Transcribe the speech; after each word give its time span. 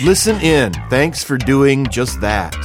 Listen 0.00 0.40
in. 0.40 0.72
Thanks 0.88 1.22
for 1.22 1.36
doing 1.36 1.86
just 1.86 2.20
that. 2.22 2.56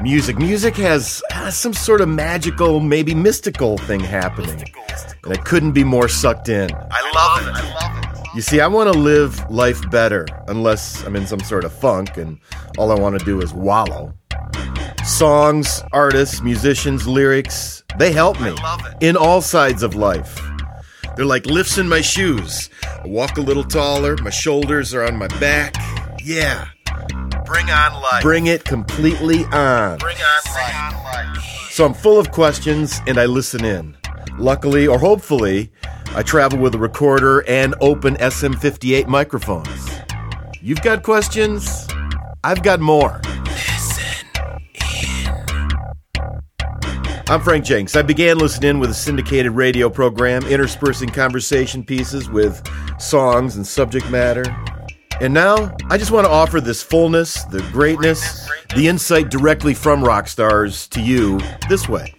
Music. 0.00 0.38
Music 0.38 0.74
has, 0.76 1.22
some 1.50 1.74
sort 1.74 2.00
of 2.00 2.08
magical, 2.08 2.80
maybe 2.80 3.14
mystical 3.14 3.76
thing 3.76 4.00
happening. 4.00 4.64
And 5.22 5.32
I 5.32 5.36
couldn't 5.36 5.72
be 5.72 5.84
more 5.84 6.08
sucked 6.08 6.48
in. 6.48 6.70
I 6.72 7.10
love 7.14 7.46
it. 7.46 7.62
I 7.62 7.74
love 7.74 8.04
it. 8.04 8.34
You 8.34 8.40
see, 8.40 8.60
I 8.60 8.66
want 8.66 8.92
to 8.92 8.98
live 8.98 9.48
life 9.50 9.88
better, 9.90 10.26
unless 10.48 11.04
I'm 11.04 11.14
in 11.14 11.26
some 11.26 11.40
sort 11.40 11.64
of 11.64 11.72
funk 11.72 12.16
and 12.16 12.38
all 12.78 12.90
I 12.90 12.98
want 12.98 13.18
to 13.18 13.24
do 13.24 13.40
is 13.42 13.52
wallow. 13.52 14.14
Songs, 15.04 15.82
artists, 15.92 16.40
musicians, 16.40 17.06
lyrics, 17.06 17.84
they 17.98 18.12
help 18.12 18.40
me 18.40 18.56
in 19.00 19.16
all 19.16 19.42
sides 19.42 19.82
of 19.82 19.94
life. 19.94 20.40
They're 21.16 21.26
like 21.26 21.46
lifts 21.46 21.78
in 21.78 21.88
my 21.88 22.00
shoes. 22.00 22.70
I 22.82 23.06
walk 23.06 23.36
a 23.36 23.42
little 23.42 23.62
taller, 23.62 24.16
my 24.16 24.30
shoulders 24.30 24.94
are 24.94 25.04
on 25.04 25.16
my 25.16 25.28
back. 25.38 25.74
Yeah. 26.24 26.68
Bring 27.44 27.70
on 27.70 28.00
life. 28.00 28.22
Bring 28.22 28.46
it 28.46 28.64
completely 28.64 29.44
on. 29.52 29.98
Bring 29.98 30.16
on 30.16 31.04
life. 31.04 31.68
So 31.70 31.84
I'm 31.84 31.92
full 31.92 32.18
of 32.18 32.30
questions 32.30 33.02
and 33.06 33.18
I 33.18 33.26
listen 33.26 33.62
in. 33.62 33.94
Luckily, 34.38 34.86
or 34.86 34.98
hopefully, 34.98 35.70
I 36.14 36.22
travel 36.22 36.58
with 36.58 36.74
a 36.74 36.78
recorder 36.78 37.40
and 37.46 37.74
open 37.82 38.14
SM58 38.16 39.06
microphones. 39.06 39.90
You've 40.62 40.80
got 40.80 41.02
questions? 41.02 41.86
I've 42.42 42.62
got 42.62 42.80
more. 42.80 43.20
Listen 43.44 44.26
in. 44.74 46.22
I'm 47.28 47.42
Frank 47.42 47.66
Jenks. 47.66 47.96
I 47.96 48.02
began 48.02 48.38
listening 48.38 48.70
in 48.70 48.78
with 48.78 48.88
a 48.88 48.94
syndicated 48.94 49.52
radio 49.52 49.90
program, 49.90 50.42
interspersing 50.46 51.10
conversation 51.10 51.84
pieces 51.84 52.30
with 52.30 52.66
songs 52.98 53.56
and 53.56 53.66
subject 53.66 54.10
matter. 54.10 54.44
And 55.20 55.32
now, 55.32 55.74
I 55.90 55.96
just 55.96 56.10
want 56.10 56.26
to 56.26 56.30
offer 56.30 56.60
this 56.60 56.82
fullness, 56.82 57.44
the 57.44 57.62
greatness, 57.72 58.48
the 58.74 58.88
insight 58.88 59.30
directly 59.30 59.72
from 59.72 60.02
rock 60.02 60.26
stars 60.26 60.88
to 60.88 61.00
you 61.00 61.40
this 61.68 61.88
way. 61.88 62.12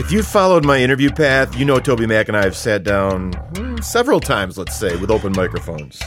If 0.00 0.10
you've 0.10 0.26
followed 0.26 0.64
my 0.64 0.78
interview 0.78 1.10
path, 1.10 1.56
you 1.56 1.64
know 1.64 1.78
Toby 1.78 2.06
Mac 2.06 2.26
and 2.26 2.36
I 2.36 2.42
have 2.42 2.56
sat 2.56 2.82
down 2.82 3.32
hmm, 3.54 3.76
several 3.78 4.18
times, 4.18 4.58
let's 4.58 4.76
say, 4.76 4.96
with 4.96 5.10
open 5.10 5.32
microphones. 5.36 6.02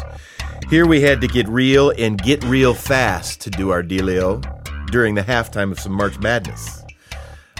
Here 0.70 0.86
we 0.86 1.00
had 1.00 1.22
to 1.22 1.28
get 1.28 1.48
real 1.48 1.92
and 1.92 2.22
get 2.22 2.44
real 2.44 2.74
fast 2.74 3.40
to 3.42 3.50
do 3.50 3.70
our 3.70 3.82
dealio 3.82 4.42
during 4.92 5.16
the 5.16 5.22
halftime 5.22 5.72
of 5.72 5.80
some 5.80 5.94
March 5.94 6.20
Madness. 6.20 6.84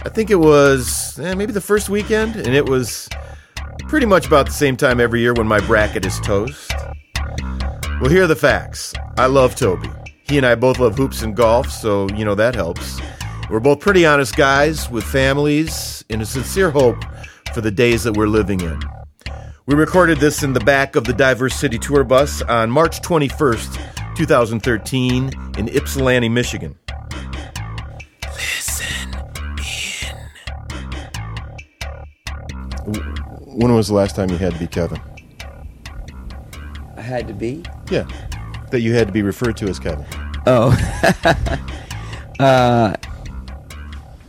I 0.04 0.10
think 0.10 0.30
it 0.30 0.34
was 0.34 1.18
eh, 1.18 1.34
maybe 1.34 1.52
the 1.52 1.62
first 1.62 1.88
weekend, 1.88 2.36
and 2.36 2.54
it 2.54 2.68
was 2.68 3.08
pretty 3.80 4.06
much 4.06 4.26
about 4.26 4.46
the 4.46 4.52
same 4.52 4.76
time 4.76 5.00
every 5.00 5.20
year 5.20 5.34
when 5.34 5.46
my 5.46 5.60
bracket 5.60 6.04
is 6.04 6.18
toast. 6.20 6.72
Well, 8.00 8.10
here 8.10 8.24
are 8.24 8.28
the 8.28 8.36
facts. 8.36 8.92
I 9.16 9.26
love 9.26 9.54
Toby. 9.54 9.88
He 10.24 10.36
and 10.36 10.46
I 10.46 10.54
both 10.54 10.78
love 10.78 10.96
hoops 10.96 11.22
and 11.22 11.36
golf, 11.36 11.70
so 11.70 12.08
you 12.10 12.24
know 12.24 12.34
that 12.34 12.54
helps. 12.54 13.00
We're 13.50 13.60
both 13.60 13.80
pretty 13.80 14.06
honest 14.06 14.36
guys 14.36 14.90
with 14.90 15.04
families 15.04 16.04
and 16.10 16.22
a 16.22 16.26
sincere 16.26 16.70
hope 16.70 17.04
for 17.52 17.60
the 17.60 17.70
days 17.70 18.04
that 18.04 18.16
we're 18.16 18.26
living 18.26 18.60
in. 18.60 18.80
We 19.66 19.74
recorded 19.74 20.18
this 20.18 20.42
in 20.42 20.52
the 20.52 20.60
back 20.60 20.96
of 20.96 21.04
the 21.04 21.12
Diverse 21.12 21.54
City 21.54 21.78
Tour 21.78 22.04
bus 22.04 22.42
on 22.42 22.70
March 22.70 23.00
21st, 23.00 24.16
2013, 24.16 25.30
in 25.56 25.68
Ypsilanti, 25.68 26.28
Michigan. 26.28 26.78
When 33.54 33.72
was 33.72 33.86
the 33.86 33.94
last 33.94 34.16
time 34.16 34.30
you 34.30 34.36
had 34.36 34.52
to 34.52 34.58
be 34.58 34.66
Kevin? 34.66 35.00
I 36.96 37.00
had 37.00 37.28
to 37.28 37.34
be. 37.34 37.62
Yeah, 37.88 38.04
that 38.72 38.80
you 38.80 38.94
had 38.94 39.06
to 39.06 39.12
be 39.12 39.22
referred 39.22 39.56
to 39.58 39.66
as 39.66 39.78
Kevin. 39.78 40.04
Oh. 40.44 40.76
uh, 42.40 42.96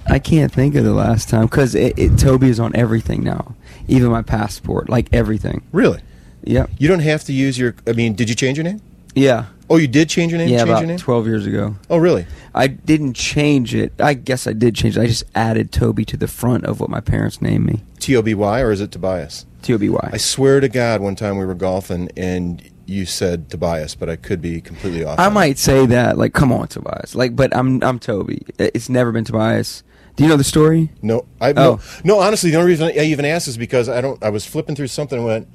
I 0.06 0.20
can't 0.20 0.52
think 0.52 0.76
of 0.76 0.84
the 0.84 0.94
last 0.94 1.28
time 1.28 1.48
because 1.48 1.74
it, 1.74 1.98
it, 1.98 2.20
Toby 2.20 2.50
is 2.50 2.60
on 2.60 2.76
everything 2.76 3.24
now, 3.24 3.56
even 3.88 4.12
my 4.12 4.22
passport, 4.22 4.90
like 4.90 5.12
everything. 5.12 5.64
Really? 5.72 6.02
Yep. 6.44 6.70
You 6.78 6.88
don't 6.88 7.00
have 7.00 7.24
to 7.24 7.34
use 7.34 7.58
your. 7.58 7.74
I 7.88 7.94
mean, 7.94 8.14
did 8.14 8.30
you 8.30 8.36
change 8.36 8.60
your 8.60 8.64
name? 8.64 8.80
Yeah. 9.16 9.46
Oh, 9.70 9.78
you 9.78 9.88
did 9.88 10.10
change 10.10 10.32
your 10.32 10.38
name. 10.40 10.50
Yeah, 10.50 10.60
change 10.60 10.70
about 10.70 10.80
your 10.82 10.88
name? 10.90 10.98
twelve 10.98 11.26
years 11.26 11.46
ago. 11.48 11.76
Oh, 11.90 11.98
really? 11.98 12.28
I 12.54 12.68
didn't 12.68 13.14
change 13.14 13.74
it. 13.74 13.94
I 14.00 14.14
guess 14.14 14.46
I 14.46 14.54
did 14.54 14.76
change 14.76 14.96
it. 14.98 15.02
I 15.02 15.08
just 15.08 15.24
added 15.34 15.72
Toby 15.72 16.06
to 16.06 16.18
the 16.18 16.28
front 16.28 16.66
of 16.66 16.80
what 16.80 16.90
my 16.90 17.02
parents 17.02 17.42
named 17.42 17.66
me. 17.66 17.82
T 18.00 18.16
O 18.16 18.22
B 18.22 18.36
Y 18.36 18.62
or 18.62 18.72
is 18.72 18.80
it 18.82 18.92
Tobias? 18.92 19.46
T 19.64 19.74
O 19.74 19.78
B 19.80 19.90
Y. 19.90 20.10
I 20.14 20.18
swear 20.18 20.60
to 20.60 20.70
God, 20.70 21.02
one 21.02 21.16
time 21.16 21.38
we 21.40 21.46
were 21.46 21.56
golfing 21.56 22.10
and 22.16 22.62
you 22.86 23.08
said 23.08 23.50
Tobias, 23.50 23.96
but 23.96 24.08
I 24.12 24.16
could 24.16 24.40
be 24.42 24.62
completely 24.62 25.04
off. 25.04 25.18
I 25.18 25.30
might 25.30 25.58
say 25.58 25.88
that, 25.88 26.20
like, 26.20 26.34
come 26.34 26.52
on, 26.52 26.68
Tobias. 26.68 27.16
Like, 27.16 27.36
but 27.36 27.56
I'm 27.56 27.82
I'm 27.84 27.98
Toby. 27.98 28.46
It's 28.60 28.90
never 28.90 29.12
been 29.12 29.24
Tobias. 29.26 29.82
Do 30.16 30.24
you 30.24 30.30
know 30.30 30.38
the 30.38 30.44
story? 30.46 30.92
No, 31.02 31.26
I 31.42 31.50
Oh. 31.50 31.54
no, 31.54 31.80
no. 32.04 32.20
Honestly, 32.20 32.52
the 32.52 32.58
only 32.58 32.70
reason 32.70 32.88
I 32.88 33.00
even 33.06 33.26
asked 33.26 33.48
is 33.48 33.58
because 33.58 33.90
I 33.90 34.00
don't. 34.02 34.24
I 34.24 34.30
was 34.30 34.46
flipping 34.46 34.76
through 34.76 34.88
something 34.88 35.18
and 35.18 35.26
went, 35.26 35.48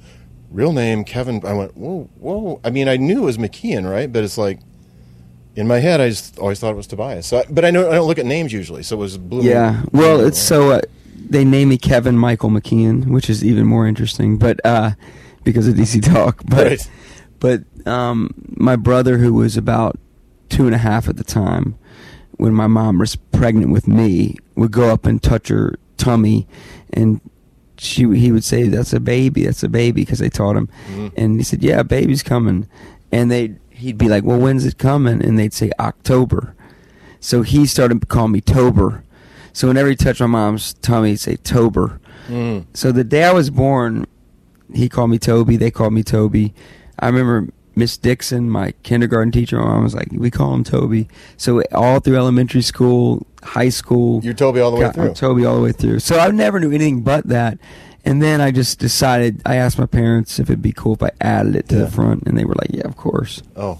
real 0.51 0.73
name 0.73 1.03
Kevin. 1.03 1.45
I 1.45 1.53
went, 1.53 1.75
whoa, 1.75 2.09
whoa. 2.19 2.59
I 2.63 2.69
mean, 2.69 2.87
I 2.87 2.97
knew 2.97 3.23
it 3.23 3.25
was 3.25 3.37
McKeehan, 3.37 3.89
right? 3.89 4.11
But 4.11 4.23
it's 4.23 4.37
like 4.37 4.59
in 5.55 5.67
my 5.67 5.79
head, 5.79 5.99
I 6.01 6.09
just 6.09 6.37
always 6.39 6.59
thought 6.59 6.71
it 6.71 6.77
was 6.77 6.87
Tobias. 6.87 7.25
So, 7.27 7.39
I, 7.39 7.45
but 7.49 7.65
I 7.65 7.71
know 7.71 7.89
I 7.89 7.95
don't 7.95 8.07
look 8.07 8.19
at 8.19 8.25
names 8.25 8.53
usually, 8.53 8.83
so 8.83 8.95
it 8.97 8.99
was 8.99 9.17
blue. 9.17 9.43
Yeah. 9.43 9.83
Well, 9.91 10.19
it's 10.21 10.39
so 10.39 10.71
uh, 10.71 10.81
they 11.15 11.43
name 11.43 11.69
me 11.69 11.77
Kevin 11.77 12.17
Michael 12.17 12.49
McKeehan, 12.49 13.07
which 13.07 13.29
is 13.29 13.43
even 13.43 13.65
more 13.65 13.87
interesting. 13.87 14.37
But 14.37 14.59
uh, 14.65 14.91
because 15.43 15.67
of 15.67 15.75
DC 15.75 16.03
Talk, 16.03 16.41
but 16.45 16.67
Right. 16.67 16.89
but 17.39 17.87
um, 17.87 18.31
my 18.55 18.75
brother, 18.75 19.17
who 19.17 19.33
was 19.33 19.57
about 19.57 19.97
two 20.49 20.65
and 20.65 20.75
a 20.75 20.79
half 20.79 21.07
at 21.09 21.17
the 21.17 21.23
time, 21.23 21.75
when 22.37 22.53
my 22.53 22.67
mom 22.67 22.97
was 22.99 23.15
pregnant 23.15 23.71
with 23.71 23.87
me, 23.87 24.35
would 24.55 24.71
go 24.71 24.89
up 24.91 25.05
and 25.05 25.21
touch 25.21 25.47
her 25.49 25.75
tummy, 25.97 26.47
and 26.93 27.21
she 27.81 28.03
he 28.15 28.31
would 28.31 28.43
say, 28.43 28.67
"That's 28.67 28.93
a 28.93 28.99
baby. 28.99 29.45
That's 29.45 29.63
a 29.63 29.69
baby," 29.69 30.01
because 30.03 30.19
they 30.19 30.29
taught 30.29 30.55
him, 30.55 30.69
and 31.17 31.37
he 31.37 31.43
said, 31.43 31.63
"Yeah, 31.63 31.81
baby's 31.81 32.21
coming," 32.21 32.67
and 33.11 33.31
they 33.31 33.55
he'd 33.71 33.97
be 33.97 34.07
like, 34.07 34.23
"Well, 34.23 34.39
when's 34.39 34.65
it 34.65 34.77
coming?" 34.77 35.23
And 35.23 35.37
they'd 35.39 35.53
say 35.53 35.71
October. 35.79 36.55
So 37.19 37.41
he 37.41 37.65
started 37.65 38.07
calling 38.07 38.33
me 38.33 38.41
Tober. 38.41 39.03
So 39.53 39.67
whenever 39.67 39.89
he 39.89 39.95
touched 39.95 40.21
my 40.21 40.27
mom's 40.27 40.73
tummy, 40.75 41.09
he'd 41.09 41.19
say 41.19 41.35
Tober. 41.37 41.99
Mm. 42.27 42.65
So 42.73 42.91
the 42.91 43.03
day 43.03 43.23
I 43.23 43.33
was 43.33 43.49
born, 43.49 44.05
he 44.73 44.87
called 44.87 45.09
me 45.09 45.17
Toby. 45.17 45.57
They 45.57 45.71
called 45.71 45.93
me 45.93 46.03
Toby. 46.03 46.53
I 46.99 47.07
remember 47.07 47.51
Miss 47.75 47.97
Dixon, 47.97 48.49
my 48.49 48.73
kindergarten 48.83 49.31
teacher. 49.31 49.57
My 49.57 49.65
mom 49.65 49.83
was 49.83 49.95
like, 49.95 50.09
"We 50.11 50.29
call 50.29 50.53
him 50.53 50.63
Toby." 50.63 51.07
So 51.35 51.63
all 51.71 51.99
through 51.99 52.17
elementary 52.17 52.61
school, 52.61 53.25
high 53.43 53.69
school, 53.69 54.21
You're 54.23 54.33
Toby 54.33 54.59
all 54.59 54.71
the 54.71 54.77
way 54.77 54.83
got- 54.83 54.95
through. 54.95 55.07
I'm 55.09 55.13
Toby 55.13 55.45
all 55.45 55.55
the 55.55 55.61
way 55.61 55.71
through. 55.71 55.99
So 55.99 56.19
I 56.19 56.29
never 56.31 56.59
knew 56.59 56.69
anything 56.71 57.01
but 57.01 57.27
that. 57.27 57.57
And 58.03 58.21
then 58.21 58.41
I 58.41 58.49
just 58.51 58.79
decided. 58.79 59.41
I 59.45 59.55
asked 59.57 59.77
my 59.77 59.85
parents 59.85 60.39
if 60.39 60.49
it'd 60.49 60.61
be 60.61 60.71
cool 60.73 60.93
if 60.95 61.03
I 61.03 61.11
added 61.21 61.55
it 61.55 61.69
to 61.69 61.75
Yeah. 61.75 61.81
the 61.85 61.91
front, 61.91 62.23
and 62.25 62.35
they 62.35 62.45
were 62.45 62.55
like, 62.55 62.71
"Yeah, 62.71 62.85
of 62.87 62.95
course." 62.97 63.43
Oh, 63.55 63.77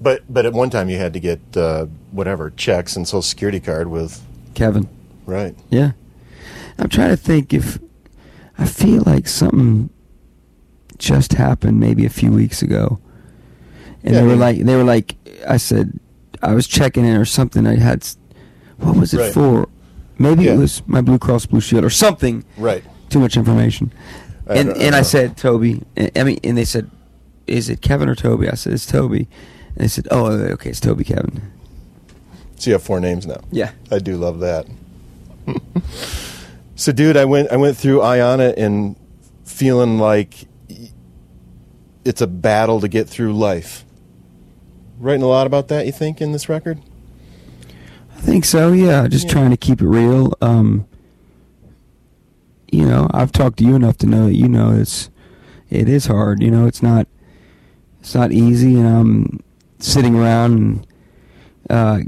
but 0.00 0.22
but 0.28 0.46
at 0.46 0.52
one 0.52 0.68
time 0.68 0.88
you 0.88 0.98
had 0.98 1.12
to 1.12 1.20
get 1.20 1.40
uh, 1.56 1.86
whatever 2.10 2.50
checks 2.56 2.96
and 2.96 3.06
social 3.06 3.22
security 3.22 3.60
card 3.60 3.86
with 3.88 4.20
Kevin. 4.54 4.88
right. 5.26 5.54
Yeah. 5.70 5.92
I'm 6.78 6.88
trying 6.88 7.10
to 7.10 7.16
think 7.16 7.54
if 7.54 7.78
I 8.58 8.64
feel 8.66 9.04
like 9.06 9.28
something 9.28 9.90
just 10.98 11.34
happened 11.34 11.78
maybe 11.78 12.04
a 12.04 12.10
few 12.10 12.32
weeks 12.32 12.62
ago. 12.62 12.98
And 14.02 14.12
Yeah, 14.14 14.20
they 14.20 14.26
were 14.26 14.32
mean- 14.32 14.40
like 14.40 14.58
they 14.64 14.74
were 14.76 14.84
like 14.84 15.14
I 15.46 15.56
said 15.58 16.00
I 16.42 16.52
was 16.52 16.66
checking 16.66 17.04
in 17.04 17.16
or 17.16 17.24
something 17.24 17.64
I 17.66 17.76
had 17.76 18.04
what 18.78 18.96
was 18.96 19.14
it 19.14 19.18
Right. 19.20 19.32
for? 19.32 19.68
Maybe 20.18 20.44
Yeah. 20.44 20.54
it 20.54 20.58
was 20.58 20.82
my 20.86 21.00
Blue 21.00 21.18
Cross 21.18 21.46
Blue 21.46 21.60
Shield 21.60 21.84
or 21.84 21.90
something. 21.90 22.44
Right. 22.56 22.82
Too 23.10 23.18
much 23.20 23.36
information. 23.36 23.92
I 24.48 24.54
and 24.56 24.68
don't- 24.74 24.94
I 24.94 24.98
I 24.98 25.02
said 25.02 25.36
Toby. 25.36 25.82
and- 25.96 26.10
I 26.16 26.24
mean 26.24 26.38
and 26.44 26.56
they 26.56 26.64
said 26.64 26.90
is 27.46 27.68
it 27.68 27.80
Kevin 27.80 28.08
or 28.08 28.14
Toby? 28.14 28.48
I 28.50 28.54
said 28.54 28.72
it's 28.72 28.86
Toby. 28.86 29.28
And 29.76 29.84
they 29.84 29.88
said, 29.88 30.08
"Oh, 30.10 30.26
uh, 30.26 30.30
okay, 30.54 30.70
it's 30.70 30.80
Toby 30.80 31.04
Kevin." 31.04 31.42
So 32.56 32.70
you 32.70 32.72
have 32.74 32.82
four 32.82 32.98
names 32.98 33.26
now. 33.26 33.40
Yeah. 33.52 33.70
I 33.90 33.98
do 33.98 34.16
love 34.16 34.40
that. 34.40 34.66
so, 36.74 36.92
dude, 36.92 37.16
I 37.16 37.24
went 37.24 37.50
I 37.52 37.56
went 37.56 37.76
through 37.76 38.00
Eye 38.00 38.20
on 38.20 38.40
It 38.40 38.58
and 38.58 38.96
feeling 39.44 39.98
like 39.98 40.46
it's 42.04 42.20
a 42.20 42.26
battle 42.26 42.80
to 42.80 42.88
get 42.88 43.08
through 43.08 43.34
life. 43.34 43.84
Writing 44.98 45.22
a 45.22 45.26
lot 45.26 45.46
about 45.46 45.68
that, 45.68 45.86
you 45.86 45.92
think, 45.92 46.20
in 46.20 46.32
this 46.32 46.48
record? 46.48 46.78
I 48.16 48.20
think 48.20 48.44
so. 48.44 48.72
Yeah, 48.72 49.06
just 49.08 49.26
Yeah. 49.26 49.32
trying 49.32 49.50
to 49.50 49.56
keep 49.56 49.80
it 49.80 49.86
real. 49.88 50.34
Um, 50.40 50.86
you 52.70 52.84
know, 52.86 53.08
I've 53.12 53.32
talked 53.32 53.58
to 53.58 53.64
you 53.64 53.74
enough 53.76 53.96
to 53.98 54.06
know 54.06 54.26
that 54.26 54.34
you 54.34 54.48
know 54.48 54.72
it's 54.72 55.10
it 55.70 55.88
is 55.88 56.06
hard. 56.06 56.42
You 56.42 56.50
know, 56.50 56.66
it's 56.66 56.82
not 56.82 57.06
it's 58.00 58.14
not 58.14 58.32
easy, 58.32 58.76
and 58.78 58.86
I'm 58.88 59.40
sitting 59.78 60.16
around 60.16 60.52
and 60.52 60.86
uh, 61.70 61.98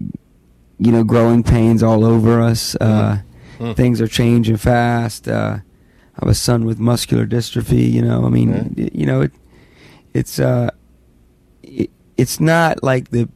you 0.78 0.92
know, 0.92 1.04
growing 1.04 1.42
pains 1.42 1.82
all 1.82 2.04
over 2.04 2.40
us. 2.40 2.74
Uh, 2.80 3.18
Mhm. 3.58 3.74
Things 3.74 4.00
are 4.00 4.06
changing 4.06 4.56
fast. 4.56 5.26
Uh, 5.26 5.56
I 5.58 6.20
have 6.24 6.28
a 6.28 6.34
son 6.34 6.64
with 6.64 6.78
muscular 6.78 7.26
dystrophy. 7.26 7.90
You 7.92 8.02
know, 8.02 8.24
I 8.24 8.28
mean, 8.28 8.72
y- 8.78 8.88
you 8.94 9.04
know, 9.04 9.20
it, 9.22 9.32
it's 10.14 10.38
uh, 10.38 10.70
it, 11.64 11.90
it's 12.16 12.38
not 12.38 12.84
like 12.84 13.10
the 13.10 13.28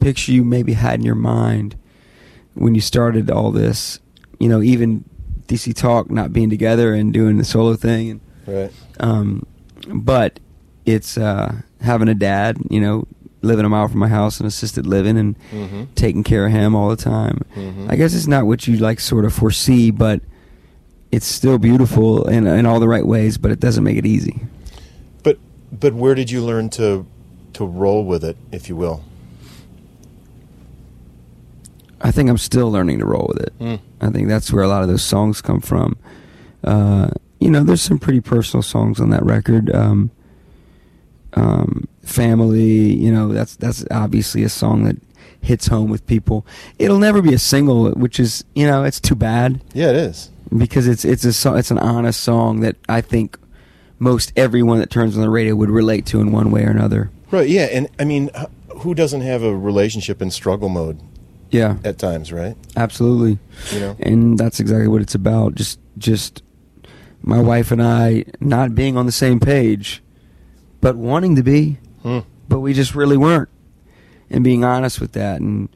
picture 0.00 0.32
you 0.32 0.44
maybe 0.44 0.74
had 0.74 1.00
in 1.00 1.06
your 1.06 1.14
mind 1.14 1.76
when 2.58 2.74
you 2.74 2.80
started 2.80 3.30
all 3.30 3.50
this. 3.50 4.00
You 4.38 4.48
know, 4.48 4.60
even 4.62 5.04
DC 5.46 5.74
Talk 5.74 6.10
not 6.10 6.32
being 6.32 6.50
together 6.50 6.92
and 6.94 7.12
doing 7.12 7.38
the 7.38 7.44
solo 7.44 7.74
thing, 7.74 8.10
and 8.10 8.20
Right. 8.46 8.72
um, 9.00 9.44
but 9.92 10.40
it's 10.86 11.18
uh, 11.18 11.60
having 11.80 12.08
a 12.08 12.14
dad. 12.14 12.58
You 12.70 12.80
know, 12.80 13.06
living 13.42 13.64
a 13.64 13.68
mile 13.68 13.88
from 13.88 13.98
my 14.00 14.08
house 14.08 14.38
and 14.40 14.46
assisted 14.46 14.86
living 14.86 15.16
and 15.18 15.36
Mm-hmm. 15.52 15.82
taking 15.94 16.22
care 16.24 16.46
of 16.46 16.52
him 16.52 16.74
all 16.74 16.88
the 16.88 16.96
time. 16.96 17.42
Mhm. 17.56 17.90
I 17.90 17.96
guess 17.96 18.14
it's 18.14 18.26
not 18.26 18.46
what 18.46 18.66
you 18.68 18.76
like 18.76 19.00
sort 19.00 19.24
of 19.24 19.32
foresee, 19.32 19.90
but 19.90 20.20
it's 21.10 21.26
still 21.26 21.58
beautiful 21.58 22.28
in 22.28 22.46
in 22.46 22.66
all 22.66 22.80
the 22.80 22.88
right 22.88 23.06
ways. 23.06 23.38
But 23.38 23.50
it 23.50 23.60
doesn't 23.60 23.82
make 23.84 23.96
it 23.96 24.06
easy. 24.06 24.40
But 25.22 25.38
but 25.72 25.94
where 25.94 26.14
did 26.14 26.30
you 26.30 26.42
learn 26.44 26.68
to 26.70 27.06
to 27.54 27.64
roll 27.64 28.04
with 28.04 28.22
it, 28.24 28.36
if 28.52 28.68
you 28.68 28.76
will? 28.76 29.02
I 32.00 32.10
think 32.10 32.30
I'm 32.30 32.38
still 32.38 32.70
learning 32.70 33.00
to 33.00 33.06
roll 33.06 33.26
with 33.28 33.42
it. 33.42 33.58
Mm. 33.58 33.80
I 34.00 34.10
think 34.10 34.28
that's 34.28 34.52
where 34.52 34.62
a 34.62 34.68
lot 34.68 34.82
of 34.82 34.88
those 34.88 35.02
songs 35.02 35.40
come 35.40 35.60
from. 35.60 35.96
Uh, 36.64 37.10
you 37.40 37.50
know, 37.50 37.62
there's 37.64 37.82
some 37.82 37.98
pretty 37.98 38.20
personal 38.20 38.62
songs 38.62 39.00
on 39.00 39.10
that 39.10 39.24
record. 39.24 39.74
Um, 39.74 40.10
um, 41.34 41.86
family, 42.02 42.92
you 42.94 43.12
know, 43.12 43.28
that's 43.32 43.56
that's 43.56 43.84
obviously 43.90 44.42
a 44.42 44.48
song 44.48 44.84
that 44.84 44.96
hits 45.40 45.66
home 45.66 45.90
with 45.90 46.06
people. 46.06 46.46
It'll 46.78 46.98
never 46.98 47.22
be 47.22 47.34
a 47.34 47.38
single, 47.38 47.90
which 47.92 48.18
is 48.18 48.44
you 48.54 48.66
know, 48.66 48.84
it's 48.84 49.00
too 49.00 49.14
bad 49.14 49.60
Yeah, 49.74 49.90
it 49.90 49.96
is. 49.96 50.30
because 50.56 50.88
it's 50.88 51.04
it's 51.04 51.24
a 51.44 51.54
it's 51.56 51.70
an 51.70 51.78
honest 51.78 52.20
song 52.20 52.60
that 52.60 52.76
I 52.88 53.00
think 53.00 53.38
most 53.98 54.32
everyone 54.36 54.78
that 54.78 54.90
turns 54.90 55.16
on 55.16 55.22
the 55.22 55.30
radio 55.30 55.54
would 55.54 55.70
relate 55.70 56.06
to 56.06 56.20
in 56.20 56.32
one 56.32 56.50
way 56.50 56.64
or 56.64 56.70
another. 56.70 57.10
Right. 57.30 57.48
Yeah, 57.48 57.64
and 57.72 57.88
I 57.98 58.04
mean, 58.04 58.30
who 58.78 58.94
doesn't 58.94 59.20
have 59.20 59.42
a 59.42 59.54
relationship 59.56 60.22
in 60.22 60.30
struggle 60.30 60.68
mode 60.70 60.98
Yeah, 61.50 61.76
at 61.84 61.98
times, 61.98 62.32
right? 62.32 62.56
absolutely. 62.76 63.38
You 63.72 63.80
know. 63.80 63.96
and 64.00 64.38
that's 64.38 64.60
exactly 64.60 64.88
what 64.88 65.00
it's 65.02 65.14
about. 65.14 65.54
Just, 65.54 65.78
just 65.96 66.42
my 67.22 67.40
wife 67.40 67.70
and 67.70 67.82
I 67.82 68.24
not 68.40 68.74
being 68.74 68.96
on 68.96 69.06
the 69.06 69.12
same 69.12 69.40
page, 69.40 70.02
but 70.80 70.96
wanting 70.96 71.36
to 71.36 71.42
be, 71.42 71.78
Hmm. 72.02 72.20
but 72.48 72.60
we 72.60 72.72
just 72.74 72.94
really 72.94 73.16
weren't, 73.16 73.48
and 74.30 74.44
being 74.44 74.62
honest 74.64 75.00
with 75.00 75.12
that 75.12 75.40
and 75.40 75.68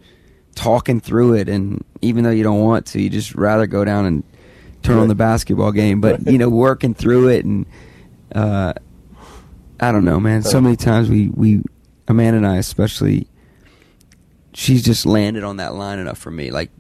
talking 0.55 1.01
through 1.01 1.35
it. 1.35 1.49
And 1.49 1.83
even 2.03 2.23
though 2.25 2.31
you 2.31 2.43
don't 2.45 2.61
want 2.61 2.87
to, 2.87 3.01
you 3.01 3.09
just 3.11 3.35
rather 3.35 3.67
go 3.67 3.85
down 3.85 4.05
and 4.05 4.23
turn 4.83 4.99
on 4.99 5.09
the 5.09 5.15
basketball 5.15 5.73
game. 5.73 6.01
But 6.01 6.19
Right. 6.25 6.33
you 6.33 6.39
know, 6.39 6.49
working 6.51 6.93
through 6.95 7.29
it 7.29 7.45
and 7.45 7.65
uh, 8.35 8.75
I 9.81 9.91
don't 9.91 10.05
know, 10.05 10.21
man. 10.21 10.43
So 10.43 10.61
many 10.61 10.77
times 10.77 11.09
we 11.09 11.29
we 11.29 11.63
Amanda 12.09 12.37
and 12.37 12.47
I 12.47 12.57
especially. 12.59 13.27
She's 14.55 14.83
just 14.85 15.07
landed 15.07 15.45
on 15.45 15.57
that 15.57 15.75
line 15.75 15.99
enough 15.99 16.19
for 16.19 16.31
me. 16.31 16.51
Like 16.51 16.71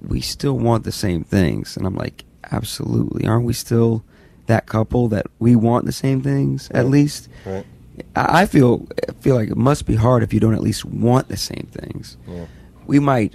we 0.00 0.20
still 0.20 0.58
want 0.58 0.84
the 0.84 0.92
same 0.92 1.24
things. 1.24 1.76
And 1.76 1.86
I'm 1.86 1.94
like, 1.96 2.24
absolutely. 2.50 3.26
Aren't 3.26 3.44
we 3.44 3.52
still 3.52 4.04
that 4.46 4.66
couple 4.66 5.08
that 5.08 5.26
we 5.38 5.54
want 5.54 5.84
the 5.84 5.92
same 5.92 6.22
things 6.22 6.68
at 6.70 6.84
Right. 6.84 6.86
least? 6.90 7.28
Right. 7.44 7.66
I 8.16 8.46
feel 8.46 8.86
I 9.08 9.12
feel 9.20 9.34
like 9.34 9.50
it 9.50 9.56
must 9.56 9.84
be 9.84 9.94
hard 9.96 10.22
if 10.22 10.32
you 10.32 10.40
don't 10.40 10.54
at 10.54 10.62
least 10.62 10.84
want 10.86 11.28
the 11.28 11.36
same 11.36 11.68
things. 11.70 12.16
Yeah. 12.26 12.46
We 12.86 12.98
might 12.98 13.34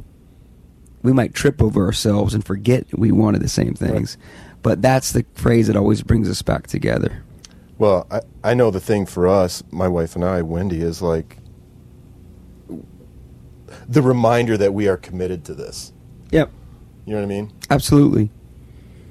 we 1.03 1.13
might 1.13 1.35
trip 1.35 1.61
over 1.61 1.85
ourselves 1.85 2.33
and 2.33 2.43
forget 2.43 2.87
we 2.97 3.11
wanted 3.11 3.41
the 3.43 3.47
same 3.49 3.75
things. 3.75 4.17
But 4.63 4.81
that's 4.81 5.11
the 5.11 5.23
phrase 5.35 5.67
that 5.67 5.75
always 5.75 6.01
brings 6.01 6.27
us 6.27 6.41
back 6.41 6.65
together. 6.65 7.21
Well, 7.77 8.07
I, 8.09 8.21
I 8.43 8.53
know 8.55 8.71
the 8.71 8.79
thing 8.79 9.05
for 9.05 9.27
us, 9.27 9.61
my 9.69 9.87
wife 9.87 10.15
and 10.15 10.25
I, 10.25 10.41
Wendy, 10.41 10.81
is 10.81 11.03
like 11.03 11.37
the 13.87 14.01
reminder 14.01 14.57
that 14.57 14.73
we 14.73 14.87
are 14.87 14.97
committed 14.97 15.45
to 15.45 15.53
this. 15.53 15.91
Yep. 16.31 16.51
You 17.05 17.13
know 17.13 17.19
what 17.19 17.25
I 17.25 17.27
mean? 17.29 17.51
Absolutely. 17.69 18.29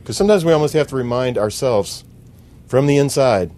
Because 0.03 0.17
sometimes 0.17 0.45
we 0.45 0.53
almost 0.53 0.75
have 0.75 0.87
to 0.89 0.97
remind 0.97 1.39
ourselves 1.39 2.05
from 2.67 2.87
the 2.87 2.97
inside, 2.97 3.51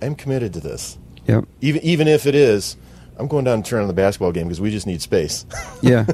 I'm 0.00 0.14
committed 0.14 0.52
to 0.54 0.60
this. 0.60 0.98
Yep. 1.26 1.44
Even 1.60 1.82
even 1.82 2.08
if 2.08 2.26
it 2.26 2.34
is, 2.34 2.76
I'm 3.18 3.28
going 3.28 3.44
down 3.44 3.54
and 3.54 3.64
turn 3.64 3.82
on 3.82 3.88
the 3.88 3.94
basketball 3.94 4.32
game 4.32 4.48
because 4.48 4.60
we 4.60 4.70
just 4.70 4.86
need 4.86 5.02
space. 5.02 5.46
Yeah. 5.82 6.06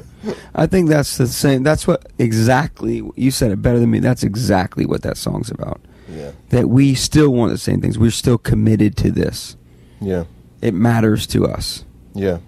I 0.55 0.65
think 0.65 0.89
that's 0.89 1.17
the 1.17 1.27
same 1.27 1.61
that's 1.61 1.85
what 1.87 2.11
exactly 2.17 3.03
you 3.15 3.29
said 3.31 3.51
it 3.51 3.61
better 3.61 3.79
than 3.79 3.91
me. 3.91 3.99
That's 3.99 4.23
exactly 4.23 4.85
what 4.85 5.03
that 5.03 5.15
song's 5.15 5.51
about. 5.51 5.79
yeah. 6.09 6.31
That 6.49 6.69
we 6.69 6.95
still 6.95 7.29
want 7.29 7.51
the 7.51 7.57
same 7.59 7.81
things. 7.81 7.97
We're 7.99 8.09
still 8.11 8.37
committed 8.39 8.97
to 8.97 9.11
this. 9.11 9.55
Yeah. 10.01 10.23
It 10.61 10.73
matters 10.73 11.27
to 11.27 11.45
us. 11.47 11.85
Yeah. 12.15 12.39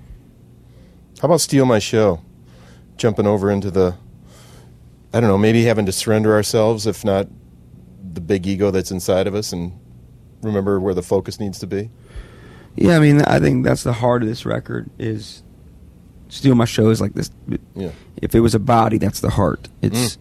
How 1.22 1.28
about 1.28 1.42
steal 1.42 1.66
my 1.66 1.80
show? 1.80 2.22
Jumping 2.98 3.28
over 3.28 3.52
into 3.52 3.70
the 3.72 3.96
I 5.14 5.20
don't 5.20 5.30
know, 5.30 5.38
maybe 5.38 5.64
having 5.66 5.86
to 5.88 5.92
surrender 5.92 6.34
ourselves, 6.34 6.88
if 6.88 7.04
not 7.04 7.28
the 8.14 8.22
big 8.22 8.48
ego 8.48 8.72
that's 8.72 8.92
inside 8.92 9.28
of 9.28 9.36
us 9.36 9.52
and 9.52 9.74
remember 10.42 10.80
where 10.80 10.94
the 10.94 11.04
focus 11.04 11.40
needs 11.40 11.60
to 11.60 11.68
be. 11.68 11.90
Yeah, 12.76 12.96
I 12.96 13.00
mean, 13.00 13.22
I 13.24 13.40
think 13.40 13.66
that's 13.66 13.84
the 13.84 13.92
heart 13.94 14.24
of 14.24 14.30
this 14.30 14.46
record 14.46 14.90
is 14.98 15.44
steal 16.30 16.56
my 16.56 16.66
show 16.66 16.90
is 16.90 17.02
like 17.02 17.14
this. 17.14 17.30
Yeah. 17.76 17.92
If 18.22 18.34
it 18.34 18.40
was 18.40 18.56
a 18.56 18.60
body, 18.60 18.98
that's 18.98 19.20
the 19.20 19.30
heart. 19.32 19.68
It's 19.82 20.18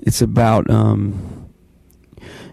it's 0.00 0.20
about 0.20 0.68
um, 0.68 1.48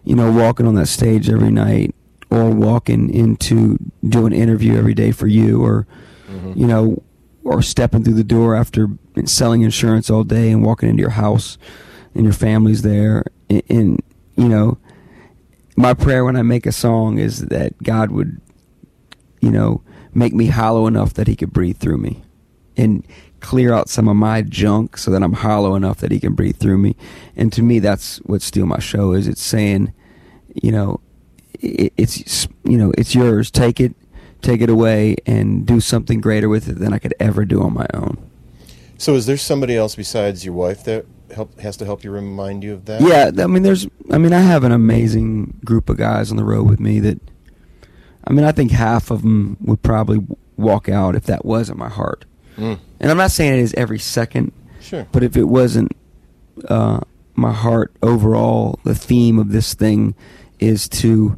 you 0.04 0.16
know 0.16 0.32
walking 0.32 0.68
on 0.68 0.76
that 0.76 0.88
stage 0.88 1.30
every 1.30 1.52
night, 1.52 1.94
or 2.30 2.50
walking 2.52 3.12
into 3.14 3.78
do 4.08 4.26
an 4.28 4.34
interview 4.34 4.78
every 4.78 4.94
day 4.94 5.12
for 5.12 5.28
you, 5.28 5.64
or 5.64 5.88
Mhm. 6.32 6.56
you 6.58 6.68
know, 6.68 7.02
or 7.46 7.62
stepping 7.62 8.04
through 8.04 8.16
the 8.16 8.24
door 8.24 8.56
after 8.56 8.90
selling 9.24 9.62
insurance 9.62 10.10
all 10.10 10.24
day 10.24 10.52
and 10.52 10.66
walking 10.66 10.90
into 10.90 11.02
your 11.02 11.12
house 11.12 11.58
and 12.14 12.24
your 12.24 12.34
family's 12.34 12.82
there. 12.82 13.24
And, 13.50 13.64
and 13.70 14.04
you 14.36 14.50
know, 14.50 14.78
my 15.78 15.94
prayer 15.94 16.26
when 16.26 16.36
I 16.36 16.42
make 16.42 16.66
a 16.66 16.72
song 16.72 17.20
is 17.20 17.46
that 17.46 17.82
God 17.84 18.12
would, 18.12 18.42
you 19.42 19.52
know, 19.52 19.82
make 20.14 20.34
me 20.34 20.48
hollow 20.48 20.88
enough 20.88 21.14
that 21.14 21.28
He 21.28 21.36
could 21.36 21.54
breathe 21.54 21.78
through 21.78 21.98
me, 21.98 22.24
and 22.76 23.06
clear 23.42 23.74
out 23.74 23.90
some 23.90 24.08
of 24.08 24.16
my 24.16 24.42
junk 24.42 24.98
so 24.98 25.12
that 25.12 25.22
I'm 25.22 25.34
hollow 25.34 25.76
enough 25.76 26.00
that 26.00 26.12
He 26.12 26.20
can 26.20 26.34
breathe 26.34 26.58
through 26.58 26.80
me. 26.80 26.96
And 27.36 27.54
to 27.54 27.62
me, 27.62 27.80
that's 27.80 28.18
what 28.20 28.42
"Steal 28.42 28.66
My 28.66 28.80
Show" 28.80 29.14
is. 29.14 29.28
It's 29.28 29.42
saying, 29.42 29.94
you 30.62 30.72
know, 30.72 31.00
it's 31.60 32.48
you 32.64 32.78
know, 32.78 32.92
it's 32.98 33.14
yours. 33.14 33.52
Take 33.52 33.80
it, 33.80 33.96
take 34.46 34.62
it 34.62 34.70
away, 34.70 35.16
and 35.26 35.66
do 35.66 35.80
something 35.82 36.22
greater 36.22 36.48
with 36.48 36.70
it 36.70 36.80
than 36.80 36.94
I 36.94 37.00
could 37.00 37.14
ever 37.20 37.46
do 37.46 37.62
on 37.62 37.74
my 37.74 37.88
own. 37.94 38.18
So 38.98 39.16
is 39.16 39.26
there 39.26 39.38
somebody 39.38 39.76
else 39.76 39.96
besides 39.96 40.46
your 40.46 40.54
wife 40.54 40.84
that 40.86 41.06
help 41.34 41.60
has 41.60 41.76
to 41.78 41.86
help 41.86 42.04
you 42.04 42.12
remind 42.12 42.64
you 42.64 42.74
of 42.74 42.86
that? 42.86 43.02
Yeah, 43.02 43.44
I 43.44 43.48
mean, 43.48 43.64
there's, 43.64 43.88
I 44.12 44.18
mean, 44.18 44.32
I 44.32 44.40
have 44.40 44.64
an 44.64 44.72
amazing 44.72 45.60
group 45.66 45.90
of 45.90 45.98
guys 45.98 46.32
on 46.32 46.38
the 46.38 46.44
road 46.46 46.70
with 46.70 46.80
me 46.80 47.00
that, 47.02 47.20
I 48.26 48.32
mean, 48.32 48.46
I 48.46 48.52
think 48.52 48.72
half 48.72 49.12
of 49.12 49.22
them 49.22 49.58
would 49.62 49.82
probably 49.84 50.26
walk 50.58 50.88
out 50.88 51.16
if 51.16 51.26
that 51.26 51.44
wasn't 51.44 51.78
my 51.78 51.90
heart. 51.90 52.26
Mm. 52.58 52.80
And 53.00 53.12
I'm 53.12 53.18
not 53.18 53.32
saying 53.32 53.54
it 53.54 53.60
is 53.60 53.74
every 53.74 54.00
second, 54.00 54.54
Sure. 54.80 55.06
but 55.12 55.24
if 55.24 55.36
it 55.36 55.46
wasn't 55.46 55.92
uh, 56.70 57.02
my 57.36 57.52
heart 57.52 57.92
overall, 58.02 58.80
the 58.86 58.96
theme 58.96 59.38
of 59.40 59.52
this 59.52 59.74
thing 59.74 60.16
is 60.60 60.88
to 60.88 61.38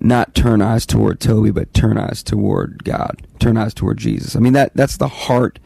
not 0.00 0.34
turn 0.34 0.62
eyes 0.62 0.86
toward 0.86 1.20
Toby, 1.20 1.50
but 1.50 1.74
turn 1.74 1.98
eyes 1.98 2.22
toward 2.22 2.84
God, 2.84 3.26
turn 3.40 3.56
eyes 3.56 3.74
toward 3.74 3.98
Jesus. 3.98 4.36
I 4.36 4.38
mean 4.38 4.52
that 4.52 4.72
that's 4.74 4.96
the 4.96 5.08
heart 5.08 5.58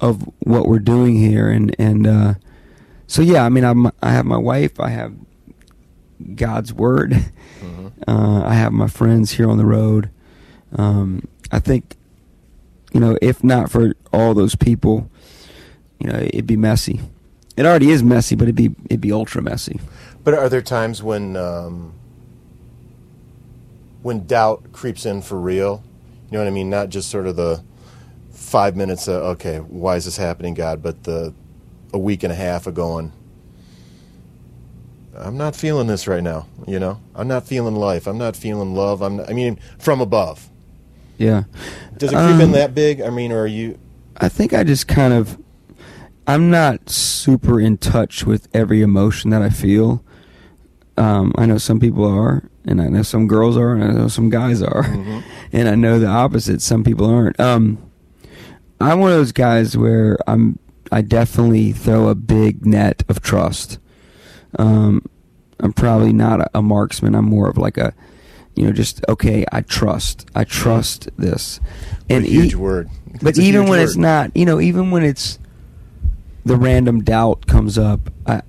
of 0.00 0.28
what 0.40 0.66
we're 0.66 0.78
doing 0.80 1.16
here, 1.16 1.48
and 1.48 1.74
and 1.78 2.06
uh, 2.06 2.34
so 3.06 3.22
yeah, 3.22 3.44
I 3.44 3.48
mean 3.48 3.64
I'm 3.64 3.86
I 4.02 4.10
have 4.12 4.26
my 4.26 4.36
wife, 4.38 4.80
I 4.80 4.88
have 4.90 5.14
God's 6.34 6.72
word, 6.72 7.12
Mhm. 7.62 7.92
uh, 8.08 8.44
I 8.44 8.54
have 8.54 8.72
my 8.72 8.88
friends 8.88 9.32
here 9.32 9.48
on 9.48 9.56
the 9.58 9.66
road. 9.66 10.10
Um, 10.76 11.28
I 11.52 11.58
think 11.60 11.96
you 12.92 12.98
know 13.00 13.16
if 13.22 13.44
not 13.44 13.70
for 13.70 13.94
all 14.12 14.34
those 14.34 14.56
people, 14.56 15.08
you 16.00 16.08
know 16.10 16.18
it'd 16.18 16.46
be 16.46 16.56
messy. 16.56 17.00
It 17.56 17.66
already 17.66 17.90
is 17.90 18.02
messy, 18.02 18.34
but 18.34 18.44
it'd 18.44 18.56
be 18.56 18.74
it'd 18.86 19.00
be 19.00 19.12
ultra 19.12 19.40
messy. 19.42 19.78
But 20.24 20.34
are 20.34 20.48
there 20.48 20.62
times 20.62 21.02
when 21.02 21.36
um, 21.36 21.92
when 24.02 24.26
doubt 24.26 24.72
creeps 24.72 25.06
in 25.06 25.22
for 25.22 25.38
real? 25.38 25.82
You 26.26 26.38
know 26.38 26.44
what 26.44 26.48
I 26.48 26.50
mean? 26.50 26.70
Not 26.70 26.88
just 26.88 27.10
sort 27.10 27.26
of 27.26 27.36
the 27.36 27.62
five 28.30 28.76
minutes. 28.76 29.08
Of, 29.08 29.22
okay, 29.22 29.58
why 29.58 29.96
is 29.96 30.04
this 30.04 30.16
happening, 30.16 30.54
God? 30.54 30.82
But 30.82 31.04
the 31.04 31.34
a 31.92 31.98
week 31.98 32.22
and 32.22 32.32
a 32.32 32.36
half 32.36 32.66
of 32.66 32.74
going. 32.74 33.12
I'm 35.14 35.36
not 35.36 35.54
feeling 35.54 35.88
this 35.88 36.06
right 36.06 36.22
now. 36.22 36.46
You 36.66 36.78
know, 36.78 37.00
I'm 37.14 37.28
not 37.28 37.46
feeling 37.46 37.76
life. 37.76 38.06
I'm 38.06 38.18
not 38.18 38.34
feeling 38.36 38.74
love. 38.74 39.02
I'm. 39.02 39.16
Not, 39.18 39.28
I 39.28 39.34
mean, 39.34 39.58
from 39.78 40.00
above. 40.00 40.48
Yeah. 41.18 41.44
Does 41.98 42.12
it 42.12 42.16
creep 42.16 42.36
in 42.36 42.40
Um, 42.40 42.52
that 42.52 42.74
big? 42.74 43.00
I 43.00 43.10
mean, 43.10 43.30
or 43.30 43.42
are 43.42 43.46
you? 43.46 43.78
I 44.16 44.28
think 44.28 44.52
I 44.52 44.64
just 44.64 44.88
kind 44.88 45.12
of 45.12 45.38
I'm 46.26 46.50
not 46.50 46.88
super 46.88 47.60
in 47.60 47.78
touch 47.78 48.24
with 48.24 48.48
every 48.54 48.80
emotion 48.80 49.30
that 49.30 49.42
I 49.42 49.50
feel. 49.50 50.04
Um, 50.96 51.32
I 51.36 51.46
know 51.46 51.58
some 51.58 51.80
people 51.80 52.04
are, 52.04 52.44
and 52.64 52.80
I 52.80 52.88
know 52.88 53.02
some 53.02 53.26
girls 53.26 53.56
are, 53.56 53.72
and 53.74 53.82
I 53.84 53.92
know 53.92 54.08
some 54.08 54.30
guys 54.30 54.62
are, 54.62 54.84
Mm-hmm. 54.84 55.20
and 55.52 55.68
I 55.68 55.74
know 55.74 55.98
the 55.98 56.06
opposite. 56.06 56.62
Some 56.62 56.84
people 56.84 57.06
aren't. 57.06 57.38
Um, 57.40 57.78
I'm 58.80 58.98
one 59.00 59.10
of 59.12 59.16
those 59.18 59.32
guys 59.32 59.76
where 59.76 60.18
I'm. 60.26 60.58
I 60.90 61.00
definitely 61.00 61.72
throw 61.72 62.08
a 62.08 62.14
big 62.14 62.66
net 62.66 63.02
of 63.08 63.22
trust. 63.22 63.78
Um, 64.58 65.06
I'm 65.60 65.72
probably 65.72 66.12
not 66.12 66.40
a, 66.42 66.50
a 66.58 66.62
marksman. 66.62 67.14
I'm 67.14 67.24
more 67.24 67.48
of 67.48 67.56
like 67.56 67.78
a, 67.78 67.94
you 68.54 68.66
know, 68.66 68.72
just 68.72 69.02
okay. 69.08 69.46
I 69.50 69.62
trust. 69.62 70.28
I 70.34 70.44
trust 70.44 71.08
this. 71.16 71.60
What 72.08 72.22
a 72.22 72.26
e- 72.26 72.30
huge 72.30 72.54
word. 72.56 72.90
but 73.22 73.30
It's 73.30 73.38
even 73.38 73.62
huge 73.62 73.70
when 73.70 73.80
it's 73.80 73.96
not, 73.96 74.36
you 74.36 74.44
know, 74.44 74.60
even 74.60 74.90
when 74.90 75.02
it's 75.02 75.38
the 76.44 76.56
random 76.56 77.02
doubt 77.04 77.46
comes 77.46 77.78
up, 77.78 78.10
I 78.26 78.42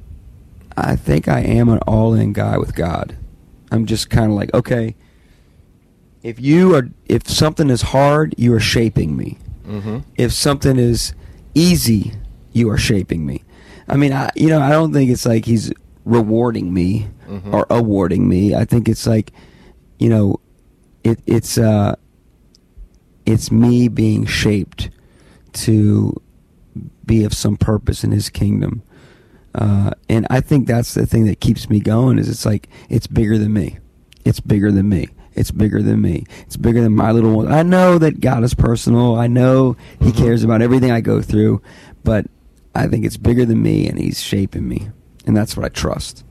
I 0.76 0.96
think 0.98 1.28
I 1.28 1.40
am 1.42 1.70
an 1.70 1.78
all-in 1.88 2.34
guy 2.34 2.58
with 2.58 2.76
God. 2.76 3.16
I'm 3.74 3.88
just 3.88 4.12
kind 4.12 4.32
of 4.32 4.38
like, 4.38 4.54
okay, 4.54 4.96
if 6.22 6.40
you 6.40 6.76
are 6.76 6.90
if 7.08 7.28
something 7.28 7.70
is 7.72 7.82
hard, 7.82 8.36
you 8.38 8.54
are 8.54 8.60
shaping 8.60 9.18
me. 9.18 9.38
Mhm. 9.68 10.04
If 10.16 10.32
something 10.32 10.78
is 10.78 11.14
easy, 11.56 12.14
you 12.54 12.70
are 12.70 12.78
shaping 12.78 13.26
me. 13.26 13.44
I 13.88 13.98
mean, 13.98 14.14
I 14.14 14.30
you 14.36 14.48
know, 14.50 14.62
I 14.62 14.70
don't 14.70 14.94
think 14.94 15.10
it's 15.10 15.26
like 15.26 15.46
he's 15.46 15.72
rewarding 16.06 16.72
me 16.72 17.08
Mhm. 17.28 17.52
or 17.52 17.66
awarding 17.72 18.30
me. 18.30 18.54
I 18.54 18.64
think 18.64 18.88
it's 18.88 19.08
like, 19.08 19.32
you 19.98 20.10
know, 20.10 20.40
it 21.04 21.20
it's 21.26 21.58
uh 21.58 21.96
it's 23.26 23.52
me 23.52 23.88
being 23.88 24.26
shaped 24.26 24.90
to 25.54 26.22
be 27.06 27.24
of 27.24 27.34
some 27.34 27.58
purpose 27.58 28.04
in 28.04 28.12
his 28.12 28.30
kingdom. 28.30 28.84
Uh, 29.56 29.92
and 30.10 30.26
I 30.30 30.42
think 30.42 30.68
that's 30.68 30.94
the 30.94 31.06
thing 31.06 31.26
that 31.26 31.40
keeps 31.40 31.70
me 31.70 31.80
going 31.80 32.18
is 32.18 32.28
it's 32.30 32.46
like 32.46 32.70
it's 32.90 33.08
bigger 33.08 33.38
than 33.38 33.54
me. 33.54 33.78
It's 34.26 34.40
bigger 34.40 34.72
than 34.72 34.90
me. 34.90 35.10
It's 35.36 35.52
bigger 35.52 35.82
than 35.82 36.02
me. 36.02 36.26
It's 36.42 36.58
bigger 36.58 36.82
than 36.82 36.96
my 36.96 37.12
little 37.12 37.32
one. 37.32 37.52
I 37.52 37.64
know 37.64 37.98
that 37.98 38.20
God 38.20 38.44
is 38.44 38.54
personal. 38.54 39.16
I 39.16 39.28
know 39.28 39.76
he 40.00 40.12
Mhm. 40.12 40.18
cares 40.18 40.44
about 40.44 40.62
everything 40.62 40.92
I 40.92 41.02
go 41.02 41.22
through, 41.22 41.62
but 42.04 42.28
I 42.76 42.88
think 42.88 43.06
it's 43.06 43.18
bigger 43.18 43.46
than 43.46 43.62
me 43.62 43.88
and 43.88 44.00
he's 44.00 44.20
shaping 44.22 44.68
me. 44.68 44.90
And 45.26 45.36
that's 45.38 45.56
what 45.58 45.66
I 45.66 45.70
trust. 45.70 46.24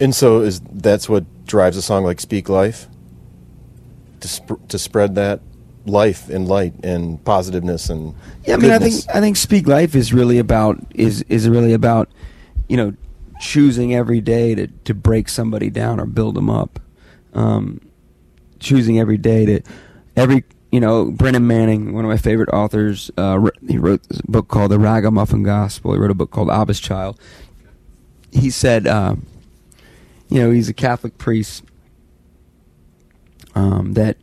And 0.00 0.14
so 0.14 0.40
is 0.40 0.60
that's 0.72 1.08
what 1.08 1.24
drives 1.46 1.76
a 1.76 1.82
song 1.82 2.04
like 2.04 2.20
"Speak 2.20 2.48
Life" 2.48 2.88
to 4.20 4.28
sp- 4.28 4.60
to 4.68 4.78
spread 4.78 5.14
that 5.16 5.40
life 5.86 6.28
and 6.28 6.48
light 6.48 6.74
and 6.84 7.22
positiveness 7.24 7.90
and 7.90 8.14
Yeah, 8.44 8.54
I 8.54 8.56
mean, 8.58 8.70
I 8.70 8.78
think 8.78 8.94
I 9.14 9.20
think 9.20 9.36
Speak 9.36 9.66
Life 9.66 9.94
is 9.94 10.12
really 10.12 10.38
about 10.38 10.78
is 10.94 11.22
is 11.28 11.48
really 11.48 11.72
about 11.72 12.10
you 12.68 12.76
know 12.76 12.94
choosing 13.40 13.94
every 13.94 14.20
day 14.20 14.54
to 14.54 14.66
to 14.66 14.94
break 14.94 15.28
somebody 15.28 15.70
down 15.70 16.00
or 16.00 16.06
build 16.06 16.34
them 16.34 16.50
up. 16.50 16.78
Um, 17.34 17.80
choosing 18.60 18.98
every 18.98 19.16
day 19.18 19.46
to 19.46 19.60
every 20.16 20.44
you 20.70 20.80
know 20.80 21.10
Brennan 21.10 21.46
Manning, 21.46 21.94
one 21.94 22.04
of 22.04 22.08
my 22.08 22.16
favorite 22.16 22.50
authors, 22.50 23.10
uh, 23.16 23.40
he 23.68 23.78
wrote 23.78 24.02
this 24.08 24.20
book 24.22 24.48
called 24.48 24.70
The 24.70 24.78
Ragamuffin 24.78 25.42
Gospel. 25.42 25.92
He 25.92 25.98
wrote 25.98 26.10
a 26.10 26.14
book 26.14 26.30
called 26.30 26.48
Abba's 26.48 26.80
Child. 26.80 27.18
He 28.30 28.48
said, 28.48 28.86
uh, 28.86 29.16
you 30.28 30.40
know, 30.40 30.50
he's 30.50 30.70
a 30.70 30.72
Catholic 30.72 31.18
priest 31.18 31.64
um, 33.54 33.92
that 33.92 34.16